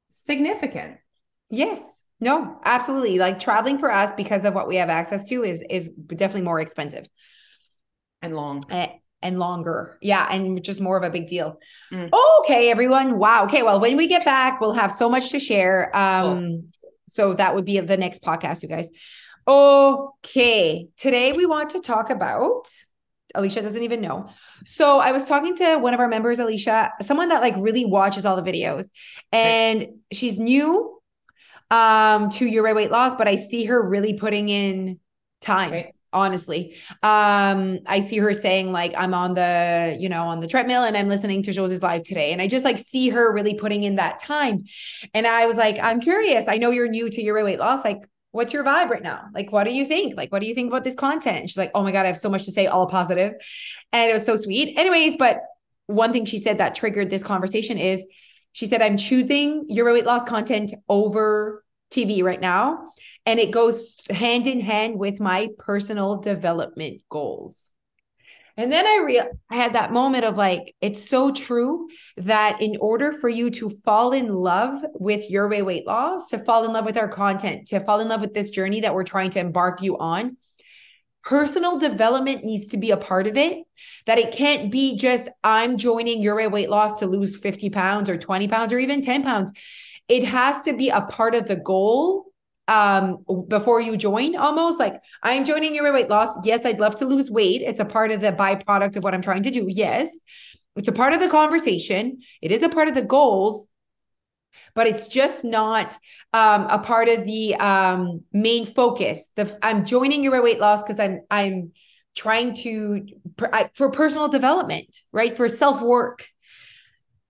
significant 0.09 0.97
Yes. 1.49 2.03
No, 2.19 2.59
absolutely. 2.63 3.17
Like 3.17 3.39
traveling 3.39 3.79
for 3.79 3.91
us 3.91 4.13
because 4.13 4.43
of 4.43 4.53
what 4.53 4.67
we 4.67 4.75
have 4.75 4.89
access 4.89 5.25
to 5.25 5.43
is 5.43 5.63
is 5.69 5.89
definitely 5.91 6.41
more 6.43 6.59
expensive 6.59 7.07
and 8.21 8.35
long 8.35 8.61
eh, 8.69 8.87
and 9.21 9.39
longer. 9.39 9.97
Yeah, 10.01 10.27
and 10.29 10.61
just 10.61 10.81
more 10.81 10.97
of 10.97 11.03
a 11.03 11.09
big 11.09 11.27
deal. 11.27 11.57
Mm. 11.91 12.09
Okay, 12.41 12.69
everyone. 12.69 13.17
Wow. 13.17 13.45
Okay, 13.45 13.63
well, 13.63 13.79
when 13.79 13.97
we 13.97 14.07
get 14.07 14.25
back, 14.25 14.59
we'll 14.59 14.73
have 14.73 14.91
so 14.91 15.09
much 15.09 15.29
to 15.29 15.39
share. 15.39 15.95
Um 15.95 16.67
so 17.07 17.33
that 17.33 17.55
would 17.55 17.65
be 17.65 17.79
the 17.79 17.97
next 17.97 18.21
podcast, 18.21 18.61
you 18.61 18.69
guys. 18.69 18.91
Okay. 19.47 20.89
Today 20.97 21.31
we 21.31 21.45
want 21.45 21.71
to 21.71 21.79
talk 21.79 22.09
about 22.11 22.67
Alicia 23.35 23.61
doesn't 23.61 23.83
even 23.83 24.01
know. 24.01 24.29
So 24.65 24.99
I 24.99 25.11
was 25.11 25.25
talking 25.25 25.55
to 25.57 25.77
one 25.77 25.93
of 25.93 25.99
our 25.99 26.07
members, 26.07 26.39
Alicia, 26.39 26.91
someone 27.01 27.29
that 27.29 27.41
like 27.41 27.55
really 27.57 27.85
watches 27.85 28.25
all 28.25 28.35
the 28.41 28.51
videos, 28.51 28.85
and 29.31 29.87
she's 30.11 30.39
new 30.39 30.99
um 31.71 32.29
to 32.31 32.45
your 32.45 32.73
weight 32.73 32.91
loss, 32.91 33.15
but 33.15 33.27
I 33.27 33.35
see 33.35 33.65
her 33.65 33.81
really 33.81 34.13
putting 34.13 34.49
in 34.49 34.99
time. 35.41 35.71
Right. 35.71 35.95
Honestly, 36.11 36.75
um, 37.03 37.77
I 37.85 37.99
see 37.99 38.17
her 38.17 38.33
saying 38.33 38.71
like 38.71 38.95
I'm 38.97 39.13
on 39.13 39.35
the, 39.35 39.95
you 39.99 40.09
know, 40.09 40.23
on 40.23 40.39
the 40.39 40.47
treadmill 40.47 40.81
and 40.83 40.97
I'm 40.97 41.07
listening 41.07 41.43
to 41.43 41.53
Josie's 41.53 41.83
live 41.83 42.01
today, 42.01 42.31
and 42.33 42.41
I 42.41 42.47
just 42.47 42.65
like 42.65 42.79
see 42.79 43.09
her 43.09 43.31
really 43.31 43.53
putting 43.53 43.83
in 43.83 43.97
that 43.97 44.17
time. 44.17 44.63
And 45.13 45.27
I 45.27 45.45
was 45.45 45.55
like, 45.55 45.77
I'm 45.79 45.99
curious. 46.01 46.47
I 46.47 46.57
know 46.57 46.71
you're 46.71 46.87
new 46.87 47.11
to 47.11 47.21
your 47.21 47.43
weight 47.43 47.59
loss. 47.59 47.85
Like, 47.85 48.09
what's 48.31 48.53
your 48.53 48.63
vibe 48.63 48.89
right 48.89 49.03
now? 49.03 49.25
Like, 49.33 49.51
what 49.51 49.63
do 49.63 49.73
you 49.73 49.85
think? 49.85 50.15
Like, 50.15 50.31
what 50.31 50.39
do 50.39 50.47
you 50.47 50.53
think 50.53 50.69
about 50.69 50.83
this 50.83 50.95
content? 50.95 51.37
And 51.37 51.49
she's 51.49 51.57
like, 51.57 51.71
oh 51.73 51.83
my 51.83 51.91
God, 51.91 52.03
I 52.03 52.07
have 52.07 52.17
so 52.17 52.29
much 52.29 52.45
to 52.45 52.51
say, 52.51 52.67
all 52.67 52.87
positive. 52.87 53.33
And 53.91 54.09
it 54.09 54.13
was 54.13 54.25
so 54.25 54.35
sweet. 54.35 54.77
Anyways, 54.77 55.17
but 55.17 55.41
one 55.87 56.13
thing 56.13 56.25
she 56.25 56.37
said 56.37 56.59
that 56.59 56.75
triggered 56.75 57.09
this 57.09 57.23
conversation 57.23 57.77
is 57.77 58.05
she 58.51 58.65
said, 58.65 58.81
I'm 58.81 58.97
choosing 58.97 59.65
your 59.67 59.91
weight 59.91 60.05
loss 60.05 60.23
content 60.23 60.73
over 60.87 61.63
TV 61.91 62.23
right 62.23 62.39
now. 62.39 62.89
And 63.25 63.39
it 63.39 63.51
goes 63.51 63.97
hand 64.09 64.47
in 64.47 64.59
hand 64.59 64.99
with 64.99 65.19
my 65.19 65.49
personal 65.57 66.17
development 66.17 67.01
goals. 67.09 67.68
And 68.59 68.69
then 68.69 68.85
I 68.85 69.03
real 69.05 69.25
I 69.49 69.55
had 69.55 69.71
that 69.71 69.93
moment 69.93 70.25
of 70.25 70.35
like, 70.35 70.75
it's 70.81 71.09
so 71.09 71.31
true 71.31 71.87
that 72.17 72.61
in 72.61 72.75
order 72.81 73.13
for 73.13 73.29
you 73.29 73.49
to 73.51 73.69
fall 73.85 74.11
in 74.11 74.27
love 74.27 74.83
with 74.95 75.31
your 75.31 75.47
way 75.47 75.61
weight 75.61 75.87
loss, 75.87 76.29
to 76.31 76.39
fall 76.39 76.65
in 76.65 76.73
love 76.73 76.83
with 76.83 76.97
our 76.97 77.07
content, 77.07 77.67
to 77.67 77.79
fall 77.79 78.01
in 78.01 78.09
love 78.09 78.19
with 78.19 78.33
this 78.33 78.49
journey 78.49 78.81
that 78.81 78.93
we're 78.93 79.05
trying 79.05 79.29
to 79.29 79.39
embark 79.39 79.81
you 79.81 79.97
on, 79.97 80.35
personal 81.23 81.77
development 81.77 82.43
needs 82.43 82.67
to 82.67 82.77
be 82.77 82.91
a 82.91 82.97
part 82.97 83.27
of 83.27 83.37
it. 83.37 83.59
That 84.07 84.17
it 84.17 84.33
can't 84.33 84.69
be 84.69 84.97
just 84.97 85.29
I'm 85.41 85.77
joining 85.77 86.21
your 86.21 86.35
way 86.35 86.47
weight 86.47 86.69
loss 86.69 86.99
to 86.99 87.07
lose 87.07 87.37
50 87.37 87.69
pounds 87.69 88.09
or 88.09 88.17
20 88.17 88.49
pounds 88.49 88.73
or 88.73 88.79
even 88.79 89.01
10 89.01 89.23
pounds. 89.23 89.53
It 90.09 90.25
has 90.25 90.59
to 90.65 90.75
be 90.75 90.89
a 90.89 90.99
part 90.99 91.33
of 91.33 91.47
the 91.47 91.55
goal 91.55 92.25
um 92.69 93.17
before 93.47 93.81
you 93.81 93.97
join 93.97 94.35
almost 94.35 94.79
like 94.79 95.01
i'm 95.23 95.43
joining 95.43 95.73
your 95.75 95.91
weight 95.91 96.09
loss. 96.09 96.29
Yes 96.43 96.65
i'd 96.65 96.79
love 96.79 96.95
to 96.97 97.05
lose 97.05 97.29
weight. 97.31 97.61
It's 97.61 97.79
a 97.79 97.85
part 97.85 98.11
of 98.11 98.21
the 98.21 98.31
byproduct 98.31 98.95
of 98.95 99.03
what 99.03 99.13
i'm 99.13 99.21
trying 99.21 99.43
to 99.43 99.51
do. 99.51 99.65
Yes 99.67 100.09
it's 100.75 100.87
a 100.87 100.93
part 100.93 101.13
of 101.13 101.19
the 101.19 101.27
conversation. 101.27 102.21
It 102.41 102.51
is 102.51 102.61
a 102.61 102.69
part 102.69 102.87
of 102.87 102.95
the 102.95 103.01
goals 103.01 103.67
but 104.75 104.87
it's 104.87 105.07
just 105.07 105.43
not 105.43 105.91
um, 106.33 106.67
a 106.69 106.79
part 106.79 107.07
of 107.07 107.25
the 107.25 107.55
um, 107.55 108.21
main 108.31 108.65
focus. 108.65 109.31
The 109.35 109.57
i'm 109.61 109.85
joining 109.85 110.23
your 110.23 110.41
weight 110.41 110.59
loss 110.59 110.83
because 110.83 110.99
i'm 110.99 111.21
i'm 111.29 111.71
trying 112.15 112.53
to 112.53 113.05
for 113.73 113.91
personal 113.91 114.27
development 114.27 114.97
right? 115.11 115.35
For 115.35 115.47
self 115.47 115.81
work 115.81 116.25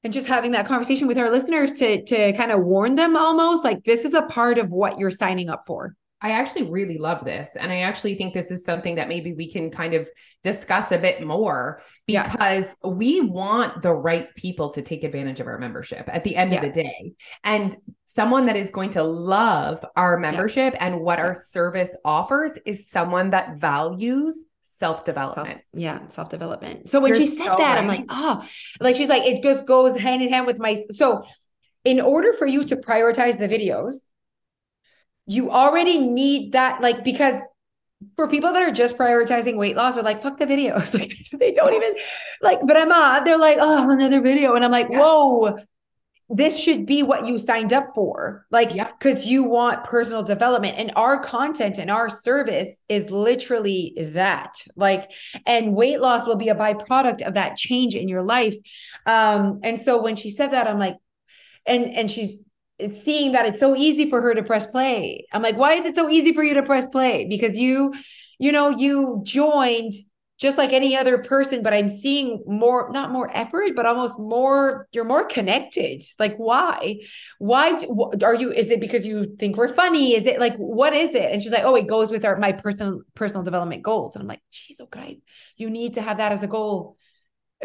and 0.04 0.14
just 0.14 0.28
having 0.28 0.52
that 0.52 0.68
conversation 0.68 1.08
with 1.08 1.18
our 1.18 1.30
listeners 1.30 1.74
to 1.74 2.04
to 2.06 2.34
kind 2.34 2.52
of 2.52 2.64
warn 2.64 2.96
them 2.96 3.18
almost 3.18 3.64
like 3.64 3.84
this 3.84 4.06
is 4.06 4.14
a 4.14 4.24
part 4.24 4.58
of 4.58 4.72
what 4.72 5.00
you're 5.00 5.12
signing 5.12 5.50
up 5.50 5.64
for 5.68 5.96
I 6.22 6.32
actually 6.32 6.70
really 6.70 6.98
love 6.98 7.24
this. 7.24 7.56
And 7.56 7.72
I 7.72 7.80
actually 7.80 8.16
think 8.16 8.34
this 8.34 8.52
is 8.52 8.66
something 8.66 8.96
that 8.96 9.08
maybe 9.08 9.34
we 9.34 9.50
can 9.50 9.72
kind 9.72 9.94
of 9.94 10.10
discuss 10.44 10.92
a 10.92 10.98
bit 10.98 11.26
more 11.26 11.82
Yeah. 12.08 12.30
because 12.30 12.76
we 12.84 13.22
want 13.22 13.82
the 13.82 13.94
right 13.94 14.34
people 14.36 14.70
to 14.72 14.82
take 14.82 15.04
advantage 15.04 15.40
of 15.40 15.48
our 15.48 15.58
membership 15.58 16.10
at 16.12 16.24
the 16.24 16.36
end 16.36 16.52
Yeah. 16.52 16.58
of 16.58 16.74
the 16.74 16.84
day. 16.84 17.14
And 17.44 17.78
someone 18.06 18.48
that 18.48 18.58
is 18.58 18.70
going 18.70 18.90
to 18.92 19.04
love 19.04 19.84
our 19.96 20.18
membership 20.18 20.76
and 20.80 21.00
what 21.00 21.20
our 21.20 21.34
service 21.34 21.96
offers 22.04 22.58
is 22.66 22.90
someone 22.90 23.30
that 23.30 23.58
values 23.58 24.46
self 24.62 25.04
development. 25.04 25.62
yeah 25.74 26.08
self 26.10 26.30
development 26.30 26.88
so 26.90 27.00
when 27.00 27.10
You're 27.10 27.22
she 27.22 27.26
said 27.28 27.46
so 27.46 27.56
that 27.58 27.80
i'm 27.80 27.88
like 27.88 28.06
oh 28.10 28.44
like 28.80 28.96
she's 28.96 29.10
like 29.10 29.24
it 29.24 29.42
just 29.42 29.66
goes 29.66 29.98
hand 29.98 30.22
in 30.22 30.30
hand 30.30 30.46
with 30.46 30.60
my 30.60 30.84
so 30.92 31.24
in 31.86 32.00
order 32.00 32.34
for 32.34 32.46
you 32.46 32.64
to 32.66 32.76
prioritize 32.76 33.40
the 33.40 33.48
videos 33.48 33.96
you 35.30 35.52
already 35.52 36.00
need 36.00 36.54
that 36.54 36.82
like 36.82 37.04
because 37.04 37.40
for 38.16 38.28
people 38.28 38.52
that 38.52 38.64
are 38.68 38.72
just 38.72 38.98
prioritizing 38.98 39.58
weight 39.58 39.76
loss 39.76 39.96
are 39.98 40.02
like 40.04 40.20
fuck 40.20 40.38
the 40.40 40.46
videos. 40.46 40.94
Like 41.00 41.14
they 41.40 41.52
don't 41.52 41.74
even 41.74 41.94
like 42.42 42.60
but 42.66 42.76
i'm 42.76 42.92
on 42.92 43.24
they're 43.24 43.38
like 43.38 43.58
oh 43.60 43.90
another 43.90 44.22
video. 44.22 44.56
And 44.56 44.66
i'm 44.66 44.72
like 44.72 44.88
Yeah. 44.90 45.00
whoa 45.00 45.58
this 46.32 46.60
should 46.60 46.86
be 46.86 47.02
what 47.02 47.26
you 47.26 47.40
signed 47.40 47.74
up 47.74 47.88
for. 47.96 48.46
Like 48.52 48.74
Yeah. 48.74 48.90
because 48.98 49.28
you 49.28 49.44
want 49.44 49.84
personal 49.84 50.24
development 50.24 50.78
and 50.78 50.92
our 50.96 51.24
content 51.24 51.78
and 51.78 51.90
our 51.92 52.08
service 52.10 52.82
is 52.88 53.12
literally 53.12 53.94
that. 54.14 54.54
Like 54.76 55.12
and 55.46 55.76
weight 55.76 56.00
loss 56.00 56.26
will 56.26 56.38
be 56.38 56.50
a 56.50 56.56
byproduct 56.56 57.22
of 57.22 57.36
that 57.36 57.56
change 57.56 57.96
in 57.96 58.08
your 58.08 58.24
life. 58.24 58.56
Um 59.06 59.60
and 59.64 59.80
so 59.80 60.02
when 60.02 60.16
she 60.16 60.32
said 60.32 60.52
that 60.52 60.68
i'm 60.68 60.80
like 60.80 60.98
and 61.68 61.86
and 61.86 62.10
she's 62.10 62.44
seeing 62.88 63.34
that 63.34 63.46
it's 63.46 63.60
so 63.60 63.76
easy 63.76 64.10
for 64.10 64.22
her 64.22 64.34
to 64.34 64.44
press 64.44 64.66
play. 64.66 65.26
I'm 65.32 65.42
like 65.42 65.58
why 65.58 65.74
is 65.74 65.86
it 65.86 65.96
so 65.96 66.10
easy 66.10 66.34
for 66.34 66.44
you 66.44 66.54
to 66.56 66.64
press 66.64 66.88
play? 66.88 67.26
Because 67.30 67.58
you 67.58 67.94
you 68.40 68.52
know 68.52 68.70
you 68.70 69.22
joined 69.24 69.94
just 70.40 70.58
like 70.58 70.72
any 70.72 70.96
other 70.96 71.18
person 71.18 71.62
but 71.62 71.74
i'm 71.74 71.90
seeing 71.90 72.42
more 72.48 72.90
not 72.92 73.12
more 73.12 73.30
effort 73.36 73.76
but 73.76 73.86
almost 73.86 74.18
more 74.18 74.88
you're 74.94 75.04
more 75.04 75.26
connected. 75.26 76.02
Like 76.18 76.38
why? 76.38 77.02
Why 77.38 77.78
do- 77.78 78.12
are 78.24 78.34
you 78.34 78.52
is 78.52 78.72
it 78.72 78.80
because 78.80 79.06
you 79.06 79.36
think 79.38 79.58
we're 79.58 79.74
funny? 79.74 80.16
Is 80.16 80.26
it 80.26 80.40
like 80.40 80.56
what 80.56 80.94
is 80.94 81.14
it? 81.14 81.32
And 81.32 81.42
she's 81.42 81.52
like 81.52 81.64
oh 81.66 81.76
it 81.76 81.88
goes 81.88 82.10
with 82.10 82.26
our 82.26 82.38
my 82.38 82.54
personal 82.54 83.02
personal 83.16 83.44
development 83.44 83.84
goals. 83.84 84.16
And 84.16 84.22
i'm 84.22 84.28
like 84.28 84.42
geez 84.52 84.82
okay 84.82 85.20
oh, 85.20 85.24
you 85.58 85.70
need 85.70 85.96
to 85.96 86.02
have 86.02 86.18
that 86.18 86.32
as 86.32 86.42
a 86.42 86.48
goal. 86.48 86.96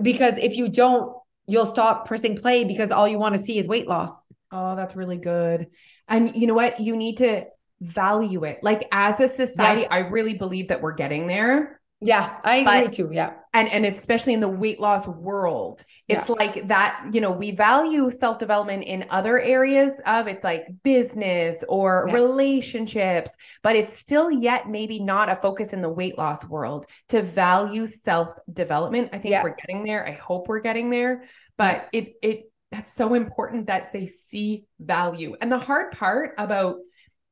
Because 0.03 0.37
if 0.37 0.57
you 0.57 0.69
don't 0.69 1.17
you'll 1.47 1.67
stop 1.67 2.07
pressing 2.07 2.37
play 2.37 2.65
because 2.65 2.91
all 2.91 3.07
you 3.07 3.19
want 3.19 3.37
to 3.37 3.43
see 3.43 3.59
is 3.59 3.69
weight 3.69 3.87
loss 3.87 4.15
Oh, 4.51 4.77
that's 4.77 4.95
really 4.97 5.19
good. 5.19 5.69
And 6.09 6.35
you 6.37 6.47
know 6.47 6.55
what? 6.55 6.81
You 6.81 6.97
need 6.97 7.19
to 7.19 7.47
value 7.81 8.45
it. 8.45 8.61
Like 8.63 8.87
as 8.93 9.19
a 9.21 9.29
society, 9.29 9.87
I 9.87 9.99
really 10.01 10.35
believe 10.35 10.69
that 10.69 10.81
we're 10.83 10.93
getting 10.95 11.27
there. 11.27 11.81
yeah 12.01 12.37
i 12.45 12.57
agree 12.57 12.85
But- 12.87 12.93
too 12.93 13.09
yeah 13.13 13.31
and 13.55 13.69
and 13.73 13.87
especially 13.87 14.35
in 14.35 14.41
the 14.41 14.49
weight 14.63 14.79
loss 14.81 15.07
world 15.09 15.83
it's 16.09 16.29
like 16.29 16.67
that 16.69 16.93
you 17.15 17.21
know 17.23 17.31
we 17.31 17.53
value 17.53 18.11
self-development 18.11 18.83
in 18.85 19.07
other 19.11 19.41
areas 19.41 20.01
of 20.05 20.27
it's 20.27 20.45
like 20.45 20.67
business 20.83 21.65
or 21.69 22.05
Yeah. 22.09 22.15
relationships 22.15 23.37
but 23.63 23.77
it's 23.77 23.97
still 23.97 24.29
yet 24.31 24.69
maybe 24.69 24.99
not 24.99 25.31
a 25.31 25.37
focus 25.37 25.73
in 25.73 25.81
the 25.83 25.89
weight 25.89 26.19
loss 26.19 26.45
world 26.47 26.87
to 27.09 27.23
value 27.23 27.87
self-development 27.87 29.11
i 29.13 29.19
think 29.19 29.33
Yeah. 29.33 29.43
we're 29.45 29.55
getting 29.57 29.85
there 29.85 30.07
i 30.07 30.13
hope 30.13 30.49
we're 30.49 30.61
getting 30.61 30.91
there 30.91 31.23
but 31.57 31.89
it 31.93 32.15
it 32.23 32.51
that's 32.75 32.93
so 32.93 33.15
important 33.15 33.67
that 33.69 33.93
they 33.93 34.07
see 34.07 34.67
value 34.81 35.37
and 35.41 35.51
the 35.51 35.59
hard 35.59 35.93
part 35.93 36.35
about 36.39 36.77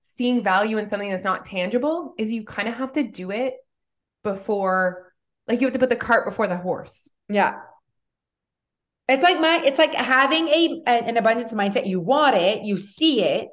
seeing 0.00 0.42
value 0.42 0.78
in 0.78 0.85
something 0.85 1.11
that's 1.11 1.24
not 1.24 1.44
tangible 1.44 2.14
is 2.18 2.33
you 2.33 2.44
kind 2.44 2.68
of 2.68 2.74
have 2.74 2.92
to 2.92 3.02
do 3.02 3.31
it 3.31 3.55
before 4.22 5.12
like 5.48 5.61
you 5.61 5.66
have 5.66 5.72
to 5.72 5.78
put 5.78 5.88
the 5.88 5.96
cart 5.96 6.24
before 6.24 6.46
the 6.46 6.57
horse. 6.57 7.09
Yeah. 7.28 7.59
It's 9.09 9.22
like 9.22 9.40
my 9.40 9.61
it's 9.64 9.78
like 9.78 9.94
having 9.94 10.48
a 10.48 10.83
an 10.87 11.16
abundance 11.16 11.52
mindset. 11.52 11.87
You 11.87 12.00
want 12.00 12.37
it, 12.37 12.64
you 12.64 12.78
see 12.78 13.22
it, 13.22 13.48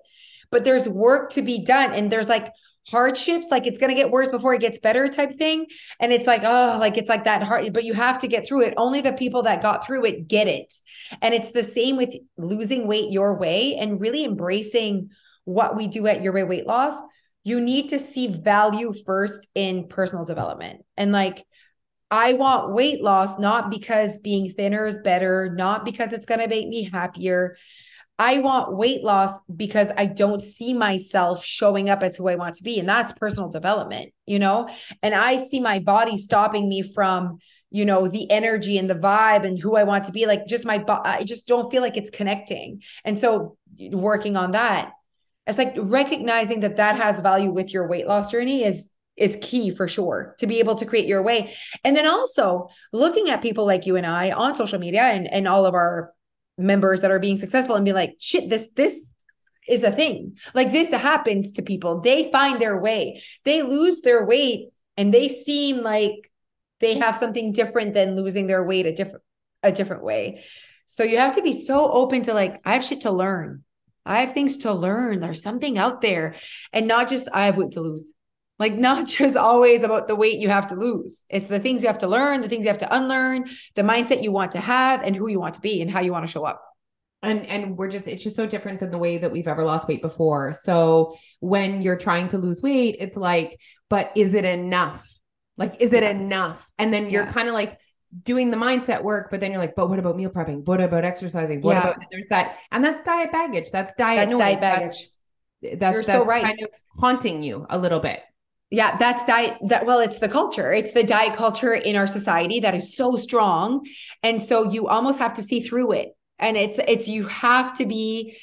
but 0.52 0.64
there's 0.64 0.88
work 0.88 1.32
to 1.32 1.42
be 1.42 1.64
done. 1.64 1.94
And 1.94 2.12
there's 2.12 2.30
like 2.30 2.52
hardships 2.90 3.52
like 3.52 3.68
it's 3.68 3.78
going 3.78 3.90
to 3.90 3.96
get 3.96 4.10
worse 4.10 4.30
before 4.30 4.54
it 4.54 4.62
gets 4.62 4.80
better 4.80 5.08
type 5.10 5.38
thing. 5.38 5.68
And 6.00 6.12
it's 6.12 6.26
like 6.26 6.42
oh 6.44 6.78
like 6.80 6.98
it's 6.98 7.10
like 7.10 7.26
that 7.26 7.44
hard 7.44 7.72
but 7.74 7.84
you 7.84 7.94
have 7.94 8.20
to 8.20 8.28
get 8.28 8.48
through 8.48 8.64
it. 8.64 8.74
Only 8.78 9.02
the 9.02 9.14
people 9.14 9.44
that 9.44 9.62
got 9.62 9.86
through 9.86 10.06
it 10.06 10.28
get 10.28 10.48
it. 10.48 10.74
And 11.22 11.34
it's 11.34 11.52
the 11.52 11.64
same 11.64 11.98
with 11.98 12.16
losing 12.38 12.88
weight 12.88 13.12
your 13.12 13.38
way 13.38 13.76
and 13.76 14.02
really 14.02 14.26
embracing 14.26 15.10
what 15.46 15.76
we 15.76 15.88
do 15.88 16.08
at 16.08 16.22
your 16.22 16.34
way 16.34 16.44
weight 16.44 16.68
loss. 16.68 17.00
You 17.44 17.62
need 17.62 17.90
to 17.90 18.00
see 18.00 18.28
value 18.28 18.94
first 19.06 19.48
in 19.56 19.88
personal 19.88 20.26
development. 20.26 20.84
And 20.98 21.12
like 21.12 21.46
I 22.12 22.34
want 22.34 22.74
weight 22.74 23.04
loss 23.04 23.38
not 23.38 23.70
because 23.70 24.20
being 24.20 24.52
thinner 24.52 24.88
is 24.88 24.98
better, 25.04 25.54
not 25.56 25.86
because 25.86 26.12
it's 26.12 26.26
going 26.26 26.40
to 26.40 26.48
make 26.48 26.68
me 26.68 26.90
happier, 26.90 27.56
I 28.20 28.40
want 28.40 28.76
weight 28.76 29.02
loss 29.02 29.40
because 29.56 29.90
I 29.98 30.06
don't 30.06 30.44
see 30.44 30.74
myself 30.74 31.44
showing 31.46 31.90
up 31.90 32.04
as 32.04 32.18
who 32.18 32.28
I 32.28 32.36
want 32.36 32.56
to 32.56 32.64
be. 32.64 32.78
And 32.78 32.88
that's 32.88 33.14
personal 33.14 33.50
development, 33.50 34.12
you 34.26 34.40
know? 34.40 34.70
And 35.02 35.16
I 35.16 35.38
see 35.38 35.62
my 35.62 35.80
body 35.80 36.18
stopping 36.18 36.68
me 36.68 36.82
from, 36.82 37.40
you 37.72 37.86
know, 37.86 38.10
the 38.10 38.30
energy 38.30 38.78
and 38.78 38.90
the 38.90 38.96
vibe 38.96 39.46
and 39.46 39.58
who 39.58 39.78
I 39.78 39.84
want 39.84 40.04
to 40.06 40.12
be. 40.12 40.26
Like 40.26 40.48
just 40.48 40.66
my, 40.66 40.84
I 41.06 41.24
just 41.24 41.48
don't 41.48 41.72
feel 41.72 41.82
like 41.82 41.96
it's 41.96 42.10
connecting. 42.10 42.82
And 43.06 43.18
so 43.18 43.58
working 43.80 44.36
on 44.36 44.52
that, 44.52 44.92
it's 45.48 45.58
like 45.58 45.74
recognizing 45.78 46.60
that 46.60 46.76
that 46.76 46.98
has 46.98 47.22
value 47.22 47.52
with 47.52 47.74
your 47.74 47.88
weight 47.88 48.06
loss 48.06 48.30
journey 48.30 48.64
is 48.64 48.90
is 49.16 49.38
key 49.42 49.70
for 49.70 49.86
sure 49.86 50.34
to 50.40 50.48
be 50.48 50.60
able 50.60 50.76
to 50.76 50.86
create 50.86 51.06
your 51.06 51.22
way. 51.22 51.54
And 51.84 51.96
then 51.96 52.06
also 52.06 52.70
looking 52.94 53.30
at 53.30 53.42
people 53.42 53.66
like 53.66 53.86
you 53.86 53.98
and 53.98 54.06
I 54.06 54.32
on 54.32 54.56
social 54.56 54.80
media 54.80 55.02
and, 55.02 55.28
and 55.28 55.46
all 55.46 55.66
of 55.66 55.74
our 55.74 56.14
members 56.60 57.02
that 57.02 57.12
are 57.12 57.20
being 57.20 57.38
successful 57.38 57.76
and 57.76 57.86
be 57.86 57.94
like, 57.94 58.16
shit, 58.20 58.50
this, 58.50 58.70
this 58.76 59.12
is 59.68 59.84
a 59.84 59.92
thing. 59.92 60.38
Like 60.54 60.72
this 60.72 60.90
happens 60.90 61.54
to 61.54 61.62
people. 61.62 62.02
They 62.02 62.32
find 62.32 62.60
their 62.60 62.80
way. 62.80 63.24
They 63.46 63.62
lose 63.62 64.02
their 64.02 64.26
weight 64.26 64.70
and 64.98 65.14
they 65.14 65.30
seem 65.30 65.78
like 65.82 66.32
they 66.80 66.98
have 66.98 67.16
something 67.16 67.52
different 67.52 67.94
than 67.94 68.16
losing 68.16 68.48
their 68.48 68.64
weight 68.64 68.86
a 68.86 68.94
different 68.94 69.24
a 69.62 69.72
different 69.72 70.04
way. 70.04 70.44
So 70.88 71.04
you 71.04 71.18
have 71.18 71.36
to 71.36 71.42
be 71.42 71.54
so 71.54 71.92
open 71.92 72.24
to 72.24 72.34
like 72.34 72.60
I 72.66 72.74
have 72.74 72.84
shit 72.84 73.02
to 73.02 73.12
learn. 73.12 73.64
I 74.06 74.22
have 74.22 74.34
things 74.34 74.58
to 74.58 74.74
learn. 74.74 75.20
There's 75.20 75.44
something 75.44 75.78
out 75.78 76.02
there 76.02 76.36
and 76.74 76.88
not 76.88 77.10
just 77.10 77.28
I 77.32 77.46
have 77.46 77.58
weight 77.58 77.72
to 77.72 77.82
lose. 77.82 78.14
Like 78.60 78.76
not 78.88 79.08
just 79.08 79.36
always 79.36 79.84
about 79.84 80.08
the 80.08 80.16
weight 80.16 80.40
you 80.40 80.50
have 80.50 80.68
to 80.68 80.76
lose. 80.76 81.26
It's 81.30 81.48
the 81.48 81.60
things 81.60 81.82
you 81.82 81.88
have 81.88 82.00
to 82.00 82.08
learn, 82.08 82.42
the 82.42 82.50
things 82.50 82.66
you 82.66 82.70
have 82.70 82.80
to 82.80 82.96
unlearn, 82.96 83.50
the 83.76 83.82
mindset 83.82 84.22
you 84.22 84.32
want 84.32 84.52
to 84.52 84.60
have 84.60 85.02
and 85.04 85.16
who 85.16 85.28
you 85.28 85.40
want 85.40 85.56
to 85.56 85.62
be 85.62 85.82
and 85.82 85.90
how 85.90 86.02
you 86.02 86.12
want 86.12 86.26
to 86.26 86.32
show 86.32 86.44
up 86.44 86.64
and 87.22 87.46
and 87.48 87.78
we're 87.78 87.90
just 87.90 88.08
it's 88.08 88.24
just 88.24 88.36
so 88.36 88.46
different 88.46 88.80
than 88.80 88.92
the 88.92 88.98
way 88.98 89.18
that 89.18 89.32
we've 89.32 89.48
ever 89.48 89.64
lost 89.64 89.88
weight 89.88 90.02
before 90.02 90.54
so 90.54 91.18
when 91.40 91.82
you're 91.82 91.98
trying 91.98 92.28
to 92.28 92.38
lose 92.38 92.62
weight 92.62 92.96
it's 93.00 93.18
like 93.18 93.60
but 93.90 94.12
is 94.16 94.34
it 94.34 94.46
enough 94.46 95.06
like 95.58 95.76
is 95.80 95.94
it 95.94 96.04
yeah. 96.04 96.12
enough 96.12 96.70
and 96.78 96.94
then 96.94 97.10
you're 97.10 97.26
yeah. 97.26 97.32
kind 97.32 97.48
of 97.48 97.54
like 97.54 97.80
doing 98.24 98.50
the 98.50 98.58
mindset 98.58 99.04
work 99.04 99.30
but 99.30 99.40
then 99.40 99.52
you're 99.52 99.60
like 99.60 99.76
but 99.76 99.90
what 99.90 100.00
about 100.00 100.16
meal 100.16 100.30
prepping 100.30 100.66
what 100.66 100.82
about 100.82 101.04
exercising 101.04 101.62
what 101.62 101.74
yeah. 101.74 101.82
about 101.82 101.96
there's 102.12 102.28
that 102.28 102.58
and 102.72 102.84
that's 102.84 103.04
diet 103.04 103.32
baggage 103.32 103.70
that's 103.72 103.94
diet 103.96 104.18
that's 104.18 104.32
noise. 104.32 104.40
diet 104.40 104.62
baggage 104.62 104.90
that's 105.62 105.78
that's, 105.78 106.08
that's 106.08 106.08
so 106.08 106.24
right. 106.24 106.44
kind 106.44 106.60
of 106.64 106.70
haunting 107.00 107.44
you 107.44 107.66
a 107.70 107.78
little 107.78 108.00
bit 108.00 108.22
yeah, 108.72 108.98
that's 108.98 109.26
diet 109.26 109.58
that 109.68 109.86
well, 109.86 110.00
it's 110.00 110.20
the 110.20 110.30
culture. 110.30 110.72
It's 110.72 110.92
the 110.92 111.04
diet 111.04 111.34
culture 111.34 111.74
in 111.74 111.96
our 111.96 112.08
society 112.08 112.60
that 112.60 112.76
is 112.76 112.96
so 112.96 113.16
strong. 113.16 113.88
And 114.22 114.42
so 114.42 114.70
you 114.70 114.88
almost 114.88 115.20
have 115.20 115.34
to 115.36 115.42
see 115.42 115.62
through 115.62 115.94
it. 115.94 116.10
And 116.38 116.56
it's 116.56 116.80
it's 116.88 117.08
you 117.08 117.26
have 117.28 117.76
to 117.78 117.86
be 117.86 118.38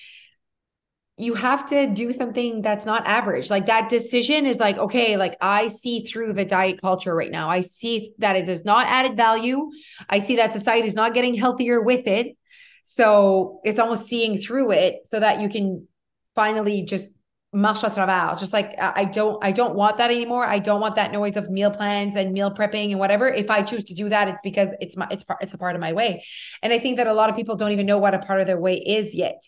you 1.19 1.35
have 1.35 1.65
to 1.67 1.87
do 1.89 2.13
something 2.13 2.61
that's 2.61 2.85
not 2.85 3.07
average. 3.07 3.49
Like 3.49 3.67
that 3.67 3.89
decision 3.89 4.45
is 4.45 4.59
like, 4.59 4.77
okay, 4.77 5.17
like 5.17 5.37
I 5.41 5.69
see 5.69 6.01
through 6.01 6.35
the 6.35 6.45
diet 6.45 6.81
culture 6.83 7.15
right 7.15 7.31
now. 7.31 7.49
I 7.49 7.63
see 7.63 8.13
that 8.19 8.37
it 8.37 8.49
is 8.49 8.65
not 8.67 8.87
added 8.87 9.17
value. 9.17 9.71
I 10.11 10.19
see 10.19 10.37
that 10.37 10.53
society 10.53 10.87
is 10.87 10.95
not 10.95 11.15
getting 11.15 11.35
healthier 11.35 11.81
with 11.81 12.07
it. 12.07 12.37
So 12.83 13.61
it's 13.65 13.79
almost 13.79 14.07
seeing 14.07 14.39
through 14.39 14.73
it 14.73 15.07
so 15.11 15.19
that 15.21 15.41
you 15.41 15.49
can 15.49 15.89
finally 16.35 16.83
just 16.83 17.09
marche 17.57 17.83
à 17.85 17.93
travers. 17.93 18.39
Just 18.39 18.53
like 18.53 18.75
I 18.79 19.05
don't, 19.05 19.43
I 19.43 19.51
don't 19.51 19.75
want 19.75 19.97
that 19.97 20.11
anymore. 20.11 20.45
I 20.45 20.59
don't 20.59 20.81
want 20.81 20.95
that 20.97 21.11
noise 21.11 21.37
of 21.37 21.51
meal 21.51 21.71
plans 21.71 22.15
and 22.15 22.33
meal 22.33 22.51
prepping 22.51 22.91
and 22.91 23.01
whatever. 23.01 23.27
If 23.29 23.51
I 23.51 23.63
choose 23.63 23.85
to 23.85 23.95
do 23.95 24.09
that, 24.11 24.29
it's 24.29 24.41
because 24.43 24.71
it's 24.81 24.97
my, 24.97 25.09
it's 25.11 25.25
part, 25.25 25.43
it's 25.43 25.55
a 25.55 25.59
part 25.59 25.75
of 25.75 25.81
my 25.81 25.93
way. 25.93 26.25
And 26.63 26.73
I 26.73 26.79
think 26.79 26.99
that 26.99 27.07
a 27.07 27.13
lot 27.13 27.31
of 27.31 27.37
people 27.37 27.57
don't 27.57 27.73
even 27.73 27.87
know 27.87 27.99
what 27.99 28.15
a 28.15 28.19
part 28.19 28.41
of 28.41 28.47
their 28.47 28.61
way 28.61 28.77
is 28.77 29.15
yet. 29.15 29.41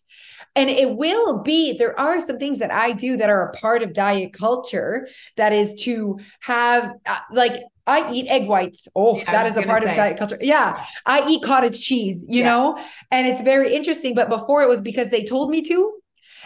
And 0.57 0.71
it 0.71 0.97
will 0.97 1.43
be, 1.43 1.77
there 1.77 1.99
are 2.01 2.21
some 2.21 2.39
things 2.39 2.59
that 2.59 2.71
I 2.71 2.93
do 2.93 3.17
that 3.19 3.29
are 3.29 3.51
a 3.51 3.53
part 3.53 3.83
of 3.83 3.93
diet 3.93 4.33
culture 4.33 5.09
that 5.37 5.53
is 5.53 5.75
to 5.83 6.19
have 6.41 6.93
uh, 7.07 7.19
like 7.33 7.63
I 7.87 8.11
eat 8.13 8.27
egg 8.29 8.47
whites. 8.47 8.89
Oh, 8.95 9.19
yeah, 9.19 9.33
that 9.33 9.47
is 9.47 9.57
a 9.57 9.63
part 9.63 9.83
say. 9.83 9.91
of 9.91 9.97
diet 9.97 10.19
culture. 10.19 10.39
Yeah. 10.41 10.85
I 11.07 11.27
eat 11.29 11.43
cottage 11.43 11.81
cheese, 11.81 12.27
you 12.29 12.41
yeah. 12.41 12.51
know, 12.51 12.85
and 13.11 13.27
it's 13.27 13.43
very 13.43 13.75
interesting. 13.75 14.15
But 14.15 14.29
before 14.29 14.63
it 14.63 14.69
was 14.69 14.81
because 14.81 15.11
they 15.11 15.25
told 15.25 15.51
me 15.51 15.63
to 15.63 15.93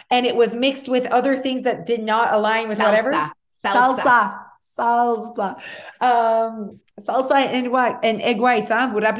and 0.09 0.25
it 0.25 0.35
was 0.35 0.53
mixed 0.53 0.87
with 0.87 1.05
other 1.07 1.35
things 1.35 1.63
that 1.63 1.85
did 1.85 2.03
not 2.03 2.33
align 2.33 2.67
with 2.67 2.79
salsa. 2.79 2.85
whatever. 2.85 3.11
Salsa. 3.11 3.95
Salsa. 3.97 4.42
Salsa. 4.63 5.59
Um, 5.99 6.79
salsa 7.01 7.35
and 7.35 7.71
what 7.71 7.99
and 8.03 8.21
egg 8.21 8.39
whites, 8.39 8.69
huh? 8.69 8.91
Burra 8.93 9.13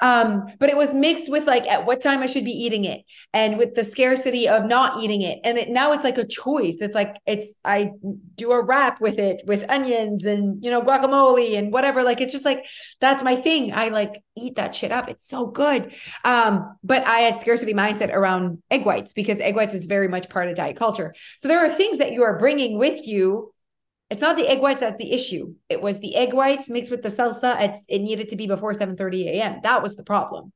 Um, 0.00 0.46
but 0.58 0.68
it 0.68 0.76
was 0.76 0.94
mixed 0.94 1.30
with 1.30 1.46
like 1.46 1.66
at 1.66 1.86
what 1.86 2.00
time 2.00 2.20
I 2.20 2.26
should 2.26 2.44
be 2.44 2.52
eating 2.52 2.84
it 2.84 3.02
and 3.32 3.56
with 3.56 3.74
the 3.74 3.84
scarcity 3.84 4.48
of 4.48 4.66
not 4.66 5.02
eating 5.02 5.22
it. 5.22 5.38
And 5.44 5.58
it 5.58 5.68
now 5.68 5.92
it's 5.92 6.04
like 6.04 6.18
a 6.18 6.26
choice. 6.26 6.78
It's 6.80 6.94
like 6.94 7.16
it's 7.26 7.54
I 7.64 7.92
do 8.34 8.52
a 8.52 8.62
wrap 8.62 9.00
with 9.00 9.18
it 9.18 9.42
with 9.46 9.64
onions 9.68 10.24
and 10.24 10.62
you 10.62 10.70
know 10.70 10.82
guacamole 10.82 11.56
and 11.56 11.72
whatever. 11.72 12.02
Like 12.02 12.20
it's 12.20 12.32
just 12.32 12.44
like 12.44 12.64
that's 13.00 13.22
my 13.22 13.36
thing. 13.36 13.72
I 13.72 13.88
like 13.88 14.22
eat 14.36 14.56
that 14.56 14.74
shit 14.74 14.92
up. 14.92 15.08
It's 15.08 15.26
so 15.26 15.46
good. 15.46 15.94
Um, 16.24 16.76
but 16.82 17.06
I 17.06 17.20
had 17.20 17.40
scarcity 17.40 17.74
mindset 17.74 18.12
around 18.12 18.62
egg 18.70 18.84
whites 18.84 19.12
because 19.12 19.38
egg 19.38 19.56
whites 19.56 19.74
is 19.74 19.86
very 19.86 20.08
much 20.08 20.28
part 20.28 20.48
of 20.48 20.56
diet 20.56 20.76
culture. 20.76 21.14
So 21.36 21.48
there 21.48 21.64
are 21.64 21.70
things 21.70 21.98
that 21.98 22.12
you 22.12 22.22
are 22.24 22.38
bringing 22.38 22.78
with 22.78 23.06
you 23.06 23.52
it's 24.10 24.22
not 24.22 24.36
the 24.36 24.48
egg 24.48 24.60
whites 24.60 24.80
that's 24.80 24.96
the 24.96 25.12
issue. 25.12 25.54
It 25.68 25.82
was 25.82 26.00
the 26.00 26.16
egg 26.16 26.32
whites 26.32 26.70
mixed 26.70 26.90
with 26.90 27.02
the 27.02 27.08
salsa. 27.08 27.60
It's, 27.60 27.84
it 27.88 27.98
needed 27.98 28.30
to 28.30 28.36
be 28.36 28.46
before 28.46 28.72
7 28.72 28.96
30 28.96 29.28
a.m. 29.28 29.60
That 29.62 29.82
was 29.82 29.96
the 29.96 30.04
problem. 30.04 30.52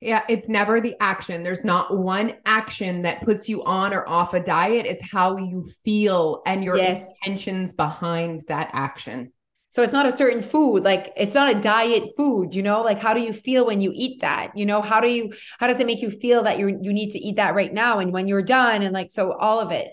Yeah, 0.00 0.24
it's 0.28 0.48
never 0.48 0.80
the 0.80 0.96
action. 0.98 1.44
There's 1.44 1.64
not 1.64 1.96
one 1.96 2.32
action 2.44 3.02
that 3.02 3.22
puts 3.22 3.48
you 3.48 3.62
on 3.62 3.94
or 3.94 4.08
off 4.08 4.34
a 4.34 4.40
diet. 4.40 4.84
It's 4.84 5.08
how 5.08 5.36
you 5.36 5.70
feel 5.84 6.42
and 6.44 6.64
your 6.64 6.76
yes. 6.76 7.06
intentions 7.22 7.72
behind 7.72 8.42
that 8.48 8.70
action. 8.72 9.32
So 9.68 9.82
it's 9.82 9.92
not 9.92 10.04
a 10.04 10.12
certain 10.12 10.42
food, 10.42 10.82
like 10.82 11.14
it's 11.16 11.34
not 11.34 11.56
a 11.56 11.58
diet 11.58 12.10
food, 12.14 12.54
you 12.54 12.62
know? 12.62 12.82
Like 12.82 12.98
how 12.98 13.14
do 13.14 13.20
you 13.20 13.32
feel 13.32 13.64
when 13.64 13.80
you 13.80 13.92
eat 13.94 14.20
that? 14.20 14.50
You 14.54 14.66
know, 14.66 14.82
how 14.82 15.00
do 15.00 15.08
you 15.08 15.32
how 15.58 15.66
does 15.66 15.80
it 15.80 15.86
make 15.86 16.02
you 16.02 16.10
feel 16.10 16.42
that 16.42 16.58
you 16.58 16.78
you 16.82 16.92
need 16.92 17.12
to 17.12 17.18
eat 17.18 17.36
that 17.36 17.54
right 17.54 17.72
now 17.72 17.98
and 18.00 18.12
when 18.12 18.28
you're 18.28 18.42
done 18.42 18.82
and 18.82 18.92
like 18.92 19.10
so 19.10 19.32
all 19.32 19.60
of 19.60 19.70
it. 19.70 19.92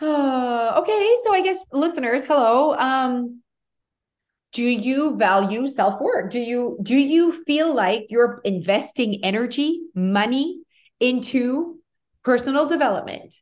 Uh, 0.00 0.74
okay, 0.78 1.14
so 1.24 1.34
I 1.34 1.40
guess 1.42 1.64
listeners, 1.72 2.24
hello. 2.24 2.74
Um, 2.74 3.40
do 4.52 4.62
you 4.62 5.16
value 5.16 5.66
self-work? 5.66 6.30
Do 6.30 6.38
you 6.38 6.78
do 6.82 6.96
you 6.96 7.32
feel 7.44 7.74
like 7.74 8.06
you're 8.08 8.40
investing 8.44 9.24
energy, 9.24 9.80
money 9.96 10.60
into 11.00 11.80
personal 12.22 12.66
development? 12.66 13.34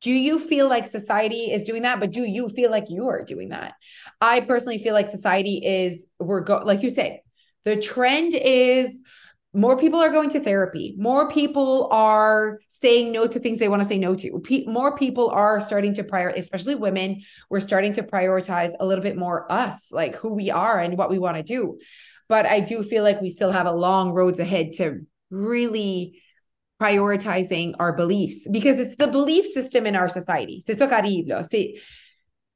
Do 0.00 0.10
you 0.10 0.38
feel 0.40 0.68
like 0.68 0.86
society 0.86 1.52
is 1.52 1.64
doing 1.64 1.82
that? 1.82 2.00
But 2.00 2.10
do 2.10 2.24
you 2.24 2.48
feel 2.48 2.70
like 2.70 2.90
you 2.90 3.08
are 3.08 3.24
doing 3.24 3.50
that? 3.50 3.74
I 4.20 4.40
personally 4.40 4.78
feel 4.78 4.92
like 4.92 5.08
society 5.08 5.62
is, 5.64 6.06
we're 6.18 6.40
go 6.40 6.58
like 6.64 6.82
you 6.82 6.90
said, 6.90 7.20
the 7.64 7.76
trend 7.76 8.34
is 8.34 9.02
more 9.56 9.78
people 9.78 9.98
are 10.00 10.10
going 10.10 10.28
to 10.28 10.40
therapy. 10.40 10.94
More 10.98 11.30
people 11.30 11.88
are 11.90 12.60
saying 12.68 13.10
no 13.10 13.26
to 13.26 13.38
things 13.38 13.58
they 13.58 13.70
want 13.70 13.80
to 13.80 13.88
say 13.88 13.98
no 13.98 14.14
to. 14.14 14.42
More 14.66 14.94
people 14.94 15.30
are 15.30 15.62
starting 15.62 15.94
to 15.94 16.04
prioritize 16.04 16.36
especially 16.36 16.74
women 16.74 17.22
we're 17.48 17.60
starting 17.60 17.94
to 17.94 18.02
prioritize 18.02 18.72
a 18.78 18.86
little 18.86 19.02
bit 19.02 19.16
more 19.16 19.50
us 19.50 19.90
like 19.90 20.14
who 20.16 20.34
we 20.34 20.50
are 20.50 20.78
and 20.78 20.98
what 20.98 21.08
we 21.08 21.18
want 21.18 21.38
to 21.38 21.42
do. 21.42 21.78
But 22.28 22.44
i 22.44 22.60
do 22.60 22.82
feel 22.82 23.02
like 23.02 23.22
we 23.22 23.30
still 23.30 23.52
have 23.52 23.66
a 23.66 23.72
long 23.72 24.12
roads 24.12 24.38
ahead 24.38 24.74
to 24.74 25.06
really 25.30 26.20
prioritizing 26.80 27.74
our 27.78 27.96
beliefs 27.96 28.46
because 28.50 28.78
it's 28.78 28.96
the 28.96 29.06
belief 29.06 29.46
system 29.46 29.86
in 29.86 29.96
our 29.96 30.08
society. 30.08 30.62
C'est 30.66 30.76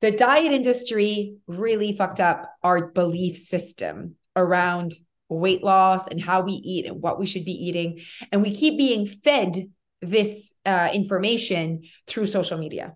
the 0.01 0.11
diet 0.11 0.53
industry 0.53 1.37
really 1.47 1.97
fucked 1.97 2.21
up 2.21 2.51
our 2.63 2.89
belief 2.89 3.37
system 3.37 4.17
around 4.37 4.93
weight 5.39 5.63
loss 5.63 6.07
and 6.09 6.21
how 6.21 6.43
we 6.43 6.53
eat 6.53 6.87
and 6.87 7.01
what 7.01 7.19
we 7.19 7.27
should 7.27 7.45
be 7.45 7.53
eating. 7.53 8.01
And 8.33 8.43
we 8.43 8.55
keep 8.55 8.77
being 8.77 9.07
fed 9.07 9.57
this 10.03 10.53
uh, 10.67 10.91
information 10.93 11.83
through 12.07 12.27
social 12.27 12.59
media. 12.59 12.95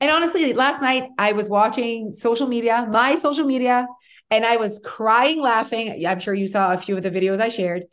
And 0.00 0.10
honestly, 0.10 0.52
last 0.52 0.80
night 0.80 1.08
I 1.18 1.32
was 1.32 1.48
watching 1.48 2.12
social 2.12 2.46
media, 2.46 2.86
my 2.90 3.16
social 3.16 3.44
media, 3.44 3.86
and 4.30 4.44
I 4.44 4.56
was 4.56 4.80
crying 4.84 5.40
laughing. 5.40 6.06
I'm 6.06 6.20
sure 6.20 6.34
you 6.34 6.46
saw 6.46 6.72
a 6.72 6.78
few 6.78 6.96
of 6.96 7.02
the 7.02 7.10
videos 7.10 7.40
I 7.40 7.48
shared. 7.48 7.84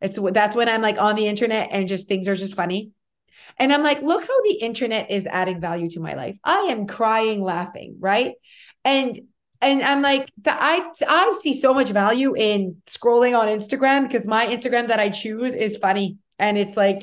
It's 0.00 0.18
that's 0.32 0.56
when 0.56 0.68
I'm 0.68 0.82
like 0.82 0.98
on 0.98 1.16
the 1.16 1.26
internet 1.26 1.68
and 1.70 1.88
just 1.88 2.08
things 2.08 2.28
are 2.28 2.34
just 2.34 2.54
funny. 2.54 2.90
And 3.58 3.72
I'm 3.72 3.82
like, 3.82 4.02
look 4.02 4.22
how 4.22 4.42
the 4.42 4.58
internet 4.60 5.10
is 5.10 5.26
adding 5.26 5.60
value 5.60 5.88
to 5.90 6.00
my 6.00 6.14
life. 6.14 6.36
I 6.44 6.68
am 6.70 6.86
crying 6.86 7.42
laughing, 7.42 7.96
right? 8.00 8.32
And 8.84 9.20
and 9.64 9.82
I'm 9.82 10.02
like, 10.02 10.30
I 10.46 10.84
I 11.06 11.34
see 11.40 11.54
so 11.54 11.74
much 11.74 11.90
value 11.90 12.34
in 12.36 12.76
scrolling 12.86 13.38
on 13.38 13.48
Instagram 13.48 14.02
because 14.02 14.26
my 14.26 14.46
Instagram 14.46 14.88
that 14.88 15.00
I 15.00 15.10
choose 15.10 15.54
is 15.54 15.76
funny 15.76 16.18
and 16.38 16.58
it's 16.58 16.76
like 16.76 17.02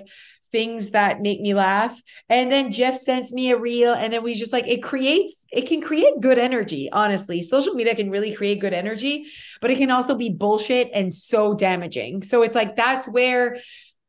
things 0.51 0.91
that 0.91 1.21
make 1.21 1.39
me 1.39 1.53
laugh. 1.53 1.99
And 2.29 2.51
then 2.51 2.71
Jeff 2.71 2.97
sends 2.97 3.31
me 3.31 3.51
a 3.51 3.57
reel, 3.57 3.93
and 3.93 4.11
then 4.11 4.23
we 4.23 4.33
just 4.33 4.53
like 4.53 4.67
it 4.67 4.83
creates, 4.83 5.47
it 5.51 5.67
can 5.67 5.81
create 5.81 6.13
good 6.19 6.37
energy. 6.37 6.89
Honestly, 6.91 7.41
social 7.41 7.73
media 7.73 7.95
can 7.95 8.09
really 8.09 8.33
create 8.35 8.59
good 8.59 8.73
energy, 8.73 9.25
but 9.61 9.71
it 9.71 9.77
can 9.77 9.91
also 9.91 10.15
be 10.15 10.29
bullshit 10.29 10.89
and 10.93 11.15
so 11.15 11.53
damaging. 11.53 12.23
So 12.23 12.43
it's 12.43 12.55
like 12.55 12.75
that's 12.75 13.07
where 13.07 13.57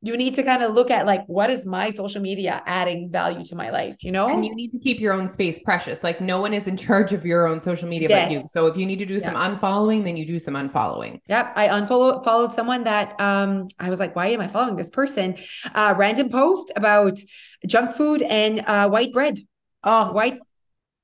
you 0.05 0.17
need 0.17 0.35
to 0.35 0.43
kind 0.43 0.63
of 0.63 0.75
look 0.75 0.91
at 0.91 1.07
like 1.07 1.25
what 1.27 1.49
is 1.49 1.65
my 1.65 1.91
social 1.91 2.21
media 2.21 2.63
adding 2.67 3.09
value 3.11 3.45
to 3.45 3.55
my 3.55 3.71
life 3.71 4.03
you 4.03 4.11
know? 4.11 4.29
And 4.29 4.45
you 4.45 4.55
need 4.55 4.71
to 4.71 4.79
keep 4.79 5.01
your 5.01 5.13
own 5.13 5.29
space 5.29 5.61
precious 5.61 6.03
like 6.03 6.21
no 6.21 6.41
one 6.41 6.53
is 6.53 6.67
in 6.67 6.77
charge 6.77 7.13
of 7.13 7.25
your 7.25 7.47
own 7.47 7.61
social 7.61 7.89
media 7.89 8.09
yes. 8.09 8.25
but 8.25 8.33
you. 8.33 8.43
So 8.51 8.67
if 8.67 8.77
you 8.77 8.85
need 8.85 8.99
to 8.99 9.07
do 9.07 9.21
some 9.21 9.35
unfollowing 9.35 10.05
then 10.05 10.17
you 10.17 10.27
do 10.27 10.39
some 10.39 10.55
unfollowing. 10.55 11.21
Yep 11.29 11.53
i 11.57 11.67
unfollowed 11.67 12.25
followed 12.25 12.53
someone 12.53 12.85
that 12.85 13.19
um 13.21 13.69
i 13.79 13.89
was 13.89 14.01
like 14.01 14.17
why 14.17 14.27
am 14.29 14.41
i 14.41 14.49
following 14.49 14.77
this 14.77 14.91
person? 14.91 15.37
Uh 15.75 15.95
random 15.97 16.29
post 16.29 16.73
about 16.77 17.19
junk 17.67 17.93
food 17.93 18.23
and 18.23 18.63
uh 18.67 18.89
white 18.89 19.13
bread. 19.13 19.39
Oh. 19.85 20.13
White 20.13 20.39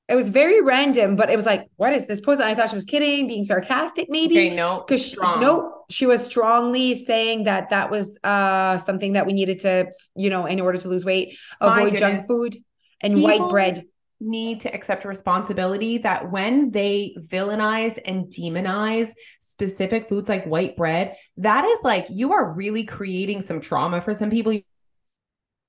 it 0.09 0.15
was 0.15 0.29
very 0.29 0.59
random, 0.59 1.15
but 1.15 1.29
it 1.29 1.35
was 1.35 1.45
like, 1.45 1.67
what 1.75 1.93
is 1.93 2.07
this 2.07 2.19
post? 2.19 2.41
And 2.41 2.49
I 2.49 2.55
thought 2.55 2.69
she 2.69 2.75
was 2.75 2.85
kidding, 2.85 3.27
being 3.27 3.43
sarcastic, 3.43 4.09
maybe. 4.09 4.39
Okay, 4.39 4.55
no, 4.55 4.83
because 4.85 5.05
she, 5.05 5.15
no, 5.17 5.83
she 5.91 6.07
was 6.07 6.25
strongly 6.25 6.95
saying 6.95 7.43
that 7.43 7.69
that 7.69 7.91
was 7.91 8.17
uh 8.23 8.79
something 8.79 9.13
that 9.13 9.27
we 9.27 9.33
needed 9.33 9.59
to, 9.61 9.91
you 10.15 10.31
know, 10.31 10.47
in 10.47 10.59
order 10.59 10.79
to 10.79 10.87
lose 10.87 11.05
weight, 11.05 11.37
avoid 11.61 11.95
junk 11.95 12.25
food 12.25 12.57
and 13.01 13.13
People 13.13 13.39
white 13.39 13.51
bread. 13.51 13.85
Need 14.21 14.59
to 14.61 14.73
accept 14.73 15.05
responsibility 15.05 15.99
that 15.99 16.29
when 16.29 16.71
they 16.71 17.15
villainize 17.17 17.97
and 18.03 18.25
demonize 18.25 19.11
specific 19.39 20.09
foods 20.09 20.27
like 20.27 20.43
white 20.43 20.75
bread, 20.75 21.15
that 21.37 21.63
is 21.63 21.79
like 21.83 22.07
you 22.09 22.33
are 22.33 22.51
really 22.51 22.83
creating 22.83 23.41
some 23.41 23.61
trauma 23.61 24.01
for 24.01 24.13
some 24.13 24.29
people. 24.29 24.51
You're 24.51 24.63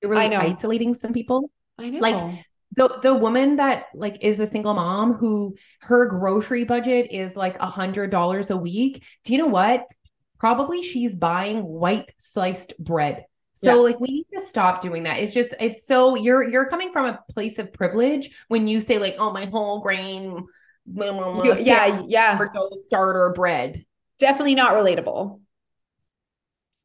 really 0.01 0.35
isolating 0.35 0.95
some 0.95 1.13
people. 1.13 1.49
I 1.77 1.91
know. 1.91 1.99
Like 1.99 2.45
the 2.75 2.87
the 3.01 3.13
woman 3.13 3.57
that 3.57 3.85
like 3.93 4.23
is 4.23 4.39
a 4.39 4.45
single 4.45 4.73
mom 4.73 5.13
who 5.13 5.55
her 5.81 6.07
grocery 6.07 6.63
budget 6.63 7.11
is 7.11 7.35
like 7.35 7.57
a 7.59 7.65
hundred 7.65 8.09
dollars 8.09 8.49
a 8.49 8.57
week 8.57 9.03
do 9.23 9.33
you 9.33 9.39
know 9.39 9.47
what? 9.47 9.85
Probably 10.39 10.81
she's 10.81 11.15
buying 11.15 11.63
white 11.63 12.11
sliced 12.17 12.73
bread. 12.79 13.25
So 13.53 13.75
yeah. 13.75 13.81
like 13.81 13.99
we 13.99 14.07
need 14.07 14.27
to 14.33 14.39
stop 14.39 14.81
doing 14.81 15.03
that. 15.03 15.19
It's 15.19 15.33
just 15.33 15.53
it's 15.59 15.85
so 15.85 16.15
you're 16.15 16.47
you're 16.47 16.69
coming 16.69 16.91
from 16.91 17.05
a 17.05 17.19
place 17.29 17.59
of 17.59 17.71
privilege 17.71 18.43
when 18.47 18.67
you 18.67 18.81
say 18.81 18.97
like 18.97 19.15
oh 19.19 19.31
my 19.31 19.45
whole 19.45 19.81
grain 19.81 20.45
blah, 20.87 21.11
blah, 21.11 21.33
blah, 21.33 21.55
yeah 21.55 22.01
yeah 22.07 22.39
starter 22.87 23.33
bread. 23.35 23.85
Definitely 24.17 24.55
not 24.55 24.73
relatable 24.73 25.41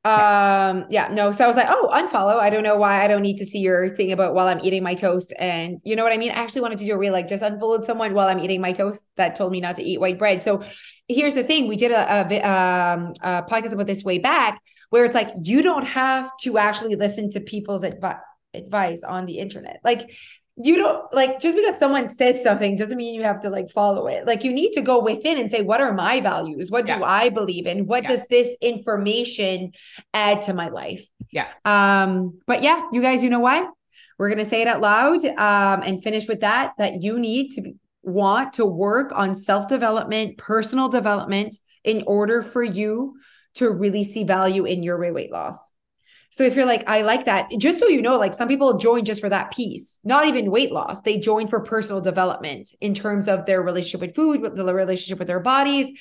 um, 0.07 0.85
yeah, 0.89 1.09
no. 1.09 1.33
So 1.33 1.43
I 1.43 1.49
was 1.49 1.57
like, 1.57 1.67
oh, 1.69 1.91
unfollow. 1.93 2.39
I 2.39 2.49
don't 2.49 2.63
know 2.63 2.77
why 2.77 3.03
I 3.03 3.09
don't 3.09 3.23
need 3.23 3.39
to 3.39 3.45
see 3.45 3.59
your 3.59 3.89
thing 3.89 4.13
about 4.13 4.35
while 4.35 4.47
I'm 4.47 4.61
eating 4.61 4.85
my 4.85 4.95
toast. 4.95 5.35
And 5.37 5.81
you 5.83 5.97
know 5.97 6.05
what 6.05 6.13
I 6.13 6.17
mean? 6.17 6.31
I 6.31 6.35
actually 6.35 6.61
wanted 6.61 6.79
to 6.79 6.85
do 6.85 6.95
a 6.95 6.99
real 6.99 7.13
like 7.13 7.27
just 7.27 7.43
unfollowed 7.43 7.85
someone 7.85 8.15
while 8.15 8.29
I'm 8.29 8.39
eating 8.39 8.61
my 8.61 8.73
toast 8.73 9.09
that 9.17 9.35
told 9.35 9.51
me 9.51 9.61
not 9.61 9.75
to 9.77 9.83
eat 9.83 10.01
white 10.01 10.17
bread. 10.17 10.45
So 10.45 10.63
here's 11.09 11.35
the 11.35 11.43
thing: 11.43 11.67
we 11.67 11.77
did 11.77 11.91
a, 11.91 12.21
a, 12.21 12.41
um, 12.49 13.15
a 13.21 13.43
podcast 13.43 13.73
about 13.73 13.89
this 13.89 14.05
way 14.05 14.21
back, 14.21 14.61
where 14.91 15.05
it's 15.05 15.15
like 15.15 15.33
you 15.43 15.61
don't 15.61 15.87
have 15.87 16.31
to 16.43 16.59
actually 16.59 16.95
listen 16.95 17.31
to 17.33 17.41
people's 17.41 17.83
advice 17.83 18.19
advice 18.55 19.03
on 19.03 19.27
the 19.27 19.39
internet. 19.39 19.81
Like 19.85 20.11
you 20.57 20.77
don't 20.77 21.13
like 21.13 21.39
just 21.39 21.55
because 21.55 21.79
someone 21.79 22.09
says 22.09 22.43
something 22.43 22.77
doesn't 22.77 22.97
mean 22.97 23.15
you 23.15 23.23
have 23.23 23.41
to 23.41 23.51
like 23.51 23.71
follow 23.71 24.07
it. 24.07 24.27
Like 24.27 24.43
you 24.43 24.53
need 24.53 24.73
to 24.73 24.81
go 24.81 25.03
within 25.03 25.39
and 25.39 25.51
say, 25.51 25.63
what 25.63 25.81
are 25.83 25.93
my 25.93 26.21
values? 26.21 26.71
What 26.71 26.89
yeah. 26.89 26.99
do 26.99 27.05
I 27.05 27.29
believe 27.29 27.67
in? 27.67 27.87
What 27.87 28.05
yeah. 28.05 28.09
does 28.11 28.29
this 28.29 28.57
information 28.63 29.73
add 30.15 30.43
to 30.43 30.55
my 30.55 30.69
life? 30.69 31.07
Yeah. 31.31 31.49
Um, 31.65 32.41
but 32.47 32.63
yeah, 32.63 32.89
you 32.93 33.03
guys, 33.03 33.23
you 33.23 33.29
know 33.29 33.41
what? 33.41 33.69
We're 34.19 34.31
gonna 34.31 34.47
say 34.47 34.63
it 34.63 34.69
out 34.69 34.81
loud 34.81 35.25
um 35.27 35.83
and 35.83 36.03
finish 36.03 36.27
with 36.27 36.41
that 36.41 36.73
that 36.79 37.03
you 37.03 37.19
need 37.19 37.51
to 37.51 37.61
be, 37.61 37.75
want 38.03 38.55
to 38.55 38.65
work 38.65 39.13
on 39.15 39.35
self-development, 39.35 40.39
personal 40.39 40.89
development 40.89 41.57
in 41.85 42.03
order 42.07 42.41
for 42.41 42.63
you 42.63 43.19
to 43.55 43.71
really 43.71 44.05
see 44.05 44.25
value 44.25 44.65
in 44.65 44.83
your 44.83 45.13
weight 45.13 45.33
loss. 45.33 45.73
So 46.31 46.45
if 46.45 46.55
you're 46.55 46.67
like, 46.67 46.89
I 46.89 47.03
like 47.03 47.25
that, 47.25 47.51
just 47.59 47.81
so 47.81 47.89
you 47.89 48.03
know, 48.03 48.19
like 48.19 48.35
some 48.35 48.49
people 48.49 48.77
join 48.77 49.05
just 49.05 49.21
for 49.21 49.29
that 49.29 49.53
piece, 49.53 50.01
not 50.05 50.29
even 50.29 50.51
weight 50.51 50.73
loss. 50.73 51.03
They 51.03 51.19
join 51.19 51.49
for 51.49 51.61
personal 51.61 52.01
development 52.01 52.71
in 52.81 52.95
terms 52.95 53.29
of 53.29 53.47
their 53.47 53.63
relationship 53.63 54.01
with 54.01 54.15
food, 54.15 54.41
with 54.41 54.57
the 54.57 54.75
relationship 54.75 55.19
with 55.19 55.29
their 55.29 55.41
bodies. 55.41 55.99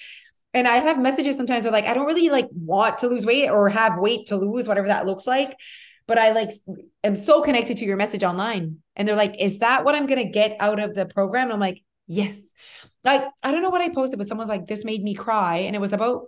And 0.54 0.68
I 0.68 0.78
have 0.78 1.00
messages 1.00 1.36
sometimes 1.38 1.64
they're 1.64 1.72
like, 1.72 1.86
I 1.86 1.94
don't 1.94 2.06
really 2.06 2.30
like 2.30 2.48
want 2.52 3.00
to 3.00 3.08
lose 3.08 3.26
weight 3.26 3.50
or 3.50 3.70
have 3.70 4.00
weight 4.00 4.28
to 4.28 4.38
lose, 4.38 4.68
whatever 4.68 4.88
that 4.88 5.06
looks 5.06 5.28
like. 5.28 5.56
But 6.08 6.18
I 6.18 6.32
like 6.32 6.52
am 7.04 7.16
so 7.16 7.42
connected 7.42 7.78
to 7.78 7.86
your 7.86 7.98
message 7.98 8.24
online. 8.24 8.78
And 8.96 9.08
they're 9.08 9.16
like, 9.16 9.36
is 9.40 9.60
that 9.60 9.84
what 9.84 9.96
I'm 9.96 10.06
gonna 10.06 10.30
get 10.30 10.56
out 10.60 10.80
of 10.80 10.96
the 10.96 11.06
program? 11.06 11.46
And 11.46 11.54
I'm 11.54 11.60
like, 11.60 11.84
yes. 12.08 12.42
Like, 13.04 13.24
I 13.44 13.52
don't 13.52 13.62
know 13.62 13.70
what 13.70 13.82
I 13.82 13.90
posted, 13.90 14.18
but 14.18 14.28
someone's 14.28 14.50
like, 14.50 14.68
this 14.68 14.84
made 14.84 15.04
me 15.04 15.14
cry. 15.14 15.58
And 15.58 15.76
it 15.76 15.80
was 15.80 15.94
about 15.94 16.24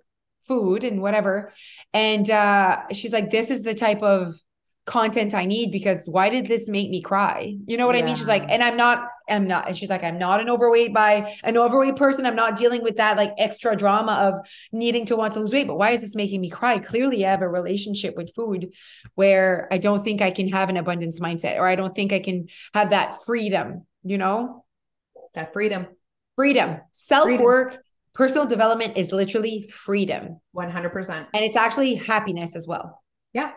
food 0.47 0.83
and 0.83 1.01
whatever. 1.01 1.53
And 1.93 2.29
uh, 2.29 2.83
she's 2.93 3.13
like, 3.13 3.29
this 3.29 3.51
is 3.51 3.63
the 3.63 3.73
type 3.73 4.01
of 4.01 4.39
content 4.87 5.35
I 5.35 5.45
need 5.45 5.69
because 5.71 6.05
why 6.05 6.29
did 6.29 6.45
this 6.45 6.69
make 6.69 6.89
me 6.89 7.01
cry? 7.01 7.57
You 7.67 7.77
know 7.77 7.85
what 7.85 7.95
yeah. 7.95 8.03
I 8.03 8.05
mean? 8.05 8.15
She's 8.15 8.27
like, 8.27 8.45
and 8.47 8.63
I'm 8.63 8.77
not, 8.77 9.05
I'm 9.29 9.45
not, 9.45 9.67
and 9.67 9.77
she's 9.77 9.89
like, 9.89 10.03
I'm 10.03 10.17
not 10.17 10.39
an 10.39 10.49
overweight 10.49 10.93
by 10.93 11.35
an 11.43 11.57
overweight 11.57 11.97
person. 11.97 12.25
I'm 12.25 12.37
not 12.37 12.55
dealing 12.55 12.81
with 12.81 12.95
that 12.95 13.17
like 13.17 13.33
extra 13.37 13.75
drama 13.75 14.13
of 14.13 14.47
needing 14.71 15.05
to 15.07 15.17
want 15.17 15.33
to 15.33 15.41
lose 15.41 15.51
weight. 15.51 15.67
But 15.67 15.77
why 15.77 15.91
is 15.91 16.01
this 16.01 16.15
making 16.15 16.39
me 16.39 16.49
cry? 16.49 16.79
Clearly, 16.79 17.25
I 17.25 17.31
have 17.31 17.41
a 17.41 17.49
relationship 17.49 18.15
with 18.15 18.33
food 18.33 18.73
where 19.15 19.67
I 19.71 19.77
don't 19.77 20.03
think 20.03 20.21
I 20.21 20.31
can 20.31 20.47
have 20.47 20.69
an 20.69 20.77
abundance 20.77 21.19
mindset 21.19 21.57
or 21.57 21.67
I 21.67 21.75
don't 21.75 21.93
think 21.93 22.13
I 22.13 22.19
can 22.19 22.47
have 22.73 22.91
that 22.91 23.23
freedom, 23.25 23.85
you 24.03 24.17
know? 24.17 24.63
That 25.35 25.51
freedom. 25.51 25.87
Freedom. 26.37 26.77
Self 26.93 27.39
work 27.41 27.83
personal 28.17 28.47
development 28.47 28.97
is 28.97 29.11
literally 29.11 29.69
freedom. 29.71 30.41
100% 30.55 31.27
and 31.33 31.45
it's 31.45 31.55
actually 31.55 31.95
happiness 31.95 32.55
as 32.55 32.67
well. 32.67 33.01
Yeah. 33.31 33.51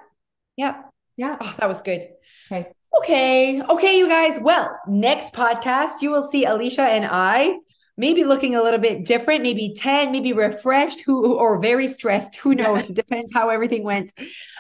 Yeah. 0.57 0.83
Yeah. 1.17 1.39
Oh, 1.41 1.57
that 1.59 1.69
was 1.69 1.81
good. 1.83 2.09
Okay. 2.53 2.69
Okay. 2.99 3.63
Okay 3.63 3.99
you 3.99 4.09
guys. 4.09 4.39
Well 4.41 4.79
next 4.87 5.33
podcast 5.33 6.03
you 6.03 6.11
will 6.11 6.29
see 6.31 6.45
alicia 6.45 6.83
and 6.83 7.07
i 7.11 7.57
maybe 7.97 8.25
looking 8.25 8.55
a 8.55 8.63
little 8.63 8.81
bit 8.81 9.05
different 9.05 9.43
maybe 9.43 9.75
10 9.77 10.11
maybe 10.11 10.33
refreshed 10.33 11.03
who 11.05 11.37
or 11.37 11.61
very 11.61 11.89
stressed. 11.89 12.37
Who 12.37 12.55
knows? 12.55 12.91
It 12.91 12.97
depends 12.97 13.33
how 13.33 13.49
everything 13.49 13.83
went. 13.83 14.13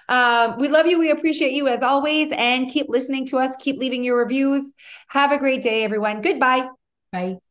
Um, 0.08 0.56
we 0.58 0.68
love 0.68 0.86
you. 0.86 0.98
We 0.98 1.10
appreciate 1.10 1.52
you 1.52 1.68
as 1.68 1.82
always. 1.82 2.32
And 2.32 2.68
keep 2.68 2.86
listening 2.88 3.26
to 3.28 3.38
us. 3.38 3.54
Keep 3.56 3.78
leaving 3.78 4.02
your 4.02 4.18
reviews. 4.18 4.74
Have 5.08 5.30
a 5.30 5.38
great 5.38 5.62
day 5.62 5.84
everyone. 5.84 6.20
Goodbye. 6.20 6.68
Bye 7.12 7.38